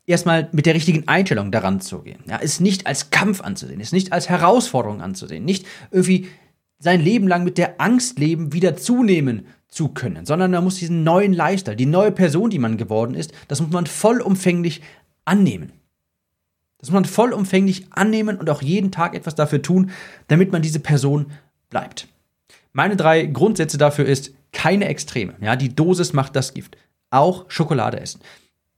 erstmal 0.07 0.49
mit 0.53 0.67
der 0.67 0.75
richtigen 0.75 1.07
Einstellung 1.07 1.53
daran 1.53 1.81
zu 1.81 2.01
gehen. 2.01 2.19
Ja, 2.27 2.39
es 2.43 2.61
nicht 2.61 2.87
als 2.87 3.11
Kampf 3.11 3.41
anzusehen, 3.41 3.81
es 3.81 3.93
nicht 3.93 4.13
als 4.13 4.29
Herausforderung 4.29 5.01
anzusehen, 5.01 5.45
nicht 5.45 5.67
irgendwie 5.91 6.29
sein 6.79 7.01
Leben 7.01 7.29
lang 7.29 7.45
mit 7.45 7.59
der 7.59 7.81
Angst 7.81 8.19
leben, 8.19 8.53
wieder 8.53 8.77
zunehmen 8.77 9.47
zu 9.69 9.89
können, 9.89 10.27
sondern 10.27 10.51
man 10.51 10.65
muss 10.65 10.77
diesen 10.77 11.05
neuen 11.05 11.33
Lifestyle, 11.33 11.77
die 11.77 11.87
neue 11.87 12.13
Person, 12.13 12.51
die 12.51 12.59
man 12.59 12.77
geworden 12.77 13.15
ist, 13.15 13.33
das 13.49 13.61
muss 13.61 13.71
man 13.71 13.87
vollumfänglich 13.87 14.81
annehmen. 15.25 15.73
Das 16.79 16.91
muss 16.91 16.95
man 16.95 17.05
vollumfänglich 17.05 17.87
annehmen 17.91 18.39
und 18.39 18.49
auch 18.49 18.63
jeden 18.63 18.93
Tag 18.93 19.15
etwas 19.15 19.35
dafür 19.35 19.61
tun, 19.61 19.91
damit 20.29 20.53
man 20.53 20.63
diese 20.63 20.81
Person 20.81 21.27
bleibt. 21.71 22.09
Meine 22.73 22.97
drei 22.97 23.27
Grundsätze 23.27 23.77
dafür 23.77 24.07
ist, 24.07 24.33
keine 24.53 24.87
Extreme. 24.87 25.35
Ja, 25.41 25.57
die 25.57 25.75
Dosis 25.75 26.13
macht 26.13 26.37
das 26.37 26.55
Gift. 26.55 26.77
Auch 27.11 27.47
Schokolade 27.49 28.01
essen. 28.01 28.21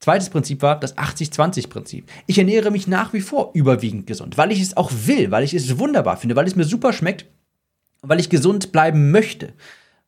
Zweites 0.00 0.30
Prinzip 0.30 0.62
war 0.62 0.80
das 0.80 0.96
80-20-Prinzip. 0.96 2.06
Ich 2.26 2.38
ernähre 2.38 2.70
mich 2.70 2.86
nach 2.86 3.12
wie 3.12 3.20
vor 3.20 3.50
überwiegend 3.52 4.06
gesund, 4.06 4.38
weil 4.38 4.50
ich 4.50 4.60
es 4.60 4.76
auch 4.76 4.90
will, 4.92 5.30
weil 5.30 5.44
ich 5.44 5.52
es 5.52 5.78
wunderbar 5.78 6.16
finde, 6.16 6.36
weil 6.36 6.46
es 6.46 6.56
mir 6.56 6.64
super 6.64 6.94
schmeckt 6.94 7.26
und 8.00 8.08
weil 8.08 8.20
ich 8.20 8.30
gesund 8.30 8.72
bleiben 8.72 9.10
möchte. 9.10 9.52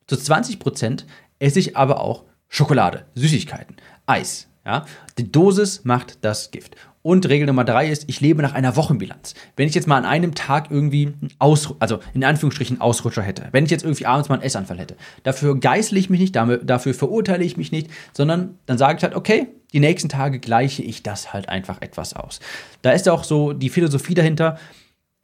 Zu 0.07 0.15
20% 0.15 1.03
esse 1.37 1.59
ich 1.59 1.77
aber 1.77 2.01
auch 2.01 2.23
Schokolade, 2.49 3.05
Süßigkeiten, 3.13 3.75
Eis. 4.05 4.47
Ja? 4.65 4.85
Die 5.17 5.31
Dosis 5.31 5.83
macht 5.83 6.23
das 6.23 6.51
Gift. 6.51 6.75
Und 7.01 7.27
Regel 7.27 7.47
Nummer 7.47 7.65
drei 7.65 7.89
ist, 7.89 8.05
ich 8.07 8.21
lebe 8.21 8.41
nach 8.41 8.53
einer 8.53 8.77
Wochenbilanz. 8.77 9.33
Wenn 9.57 9.67
ich 9.67 9.75
jetzt 9.75 9.87
mal 9.87 9.97
an 9.97 10.05
einem 10.05 10.35
Tag 10.35 10.71
irgendwie 10.71 11.13
aus, 11.37 11.75
also 11.79 11.99
in 12.13 12.23
Anführungsstrichen 12.23 12.79
Ausrutscher 12.79 13.21
hätte, 13.21 13.49
wenn 13.51 13.65
ich 13.65 13.71
jetzt 13.71 13.83
irgendwie 13.83 14.05
abends 14.05 14.29
mal 14.29 14.35
einen 14.35 14.43
Essanfall 14.43 14.79
hätte, 14.79 14.95
dafür 15.23 15.59
geißle 15.59 15.99
ich 15.99 16.09
mich 16.09 16.21
nicht, 16.21 16.33
dafür 16.33 16.93
verurteile 16.93 17.43
ich 17.43 17.57
mich 17.57 17.73
nicht, 17.73 17.89
sondern 18.13 18.57
dann 18.65 18.77
sage 18.77 18.97
ich 18.97 19.03
halt, 19.03 19.15
okay, 19.15 19.47
die 19.73 19.81
nächsten 19.81 20.07
Tage 20.07 20.39
gleiche 20.39 20.81
ich 20.81 21.03
das 21.03 21.33
halt 21.33 21.49
einfach 21.49 21.81
etwas 21.81 22.13
aus. 22.13 22.39
Da 22.83 22.91
ist 22.91 23.09
auch 23.09 23.25
so 23.25 23.51
die 23.51 23.69
Philosophie 23.69 24.13
dahinter, 24.13 24.57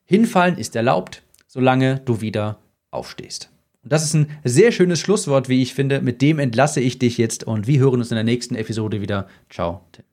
hinfallen 0.03 0.57
ist 0.57 0.75
erlaubt, 0.75 1.23
solange 1.47 2.01
du 2.01 2.19
wieder 2.19 2.57
aufstehst. 2.91 3.51
Und 3.83 3.93
das 3.93 4.03
ist 4.03 4.13
ein 4.13 4.27
sehr 4.43 4.71
schönes 4.71 4.99
Schlusswort, 4.99 5.47
wie 5.49 5.61
ich 5.61 5.73
finde. 5.73 6.01
Mit 6.01 6.21
dem 6.21 6.39
entlasse 6.39 6.81
ich 6.81 6.99
dich 6.99 7.17
jetzt 7.17 7.45
und 7.45 7.67
wir 7.67 7.79
hören 7.79 7.99
uns 7.99 8.11
in 8.11 8.15
der 8.15 8.23
nächsten 8.23 8.55
Episode 8.55 9.01
wieder. 9.01 9.27
Ciao, 9.49 9.85
Tim. 9.91 10.08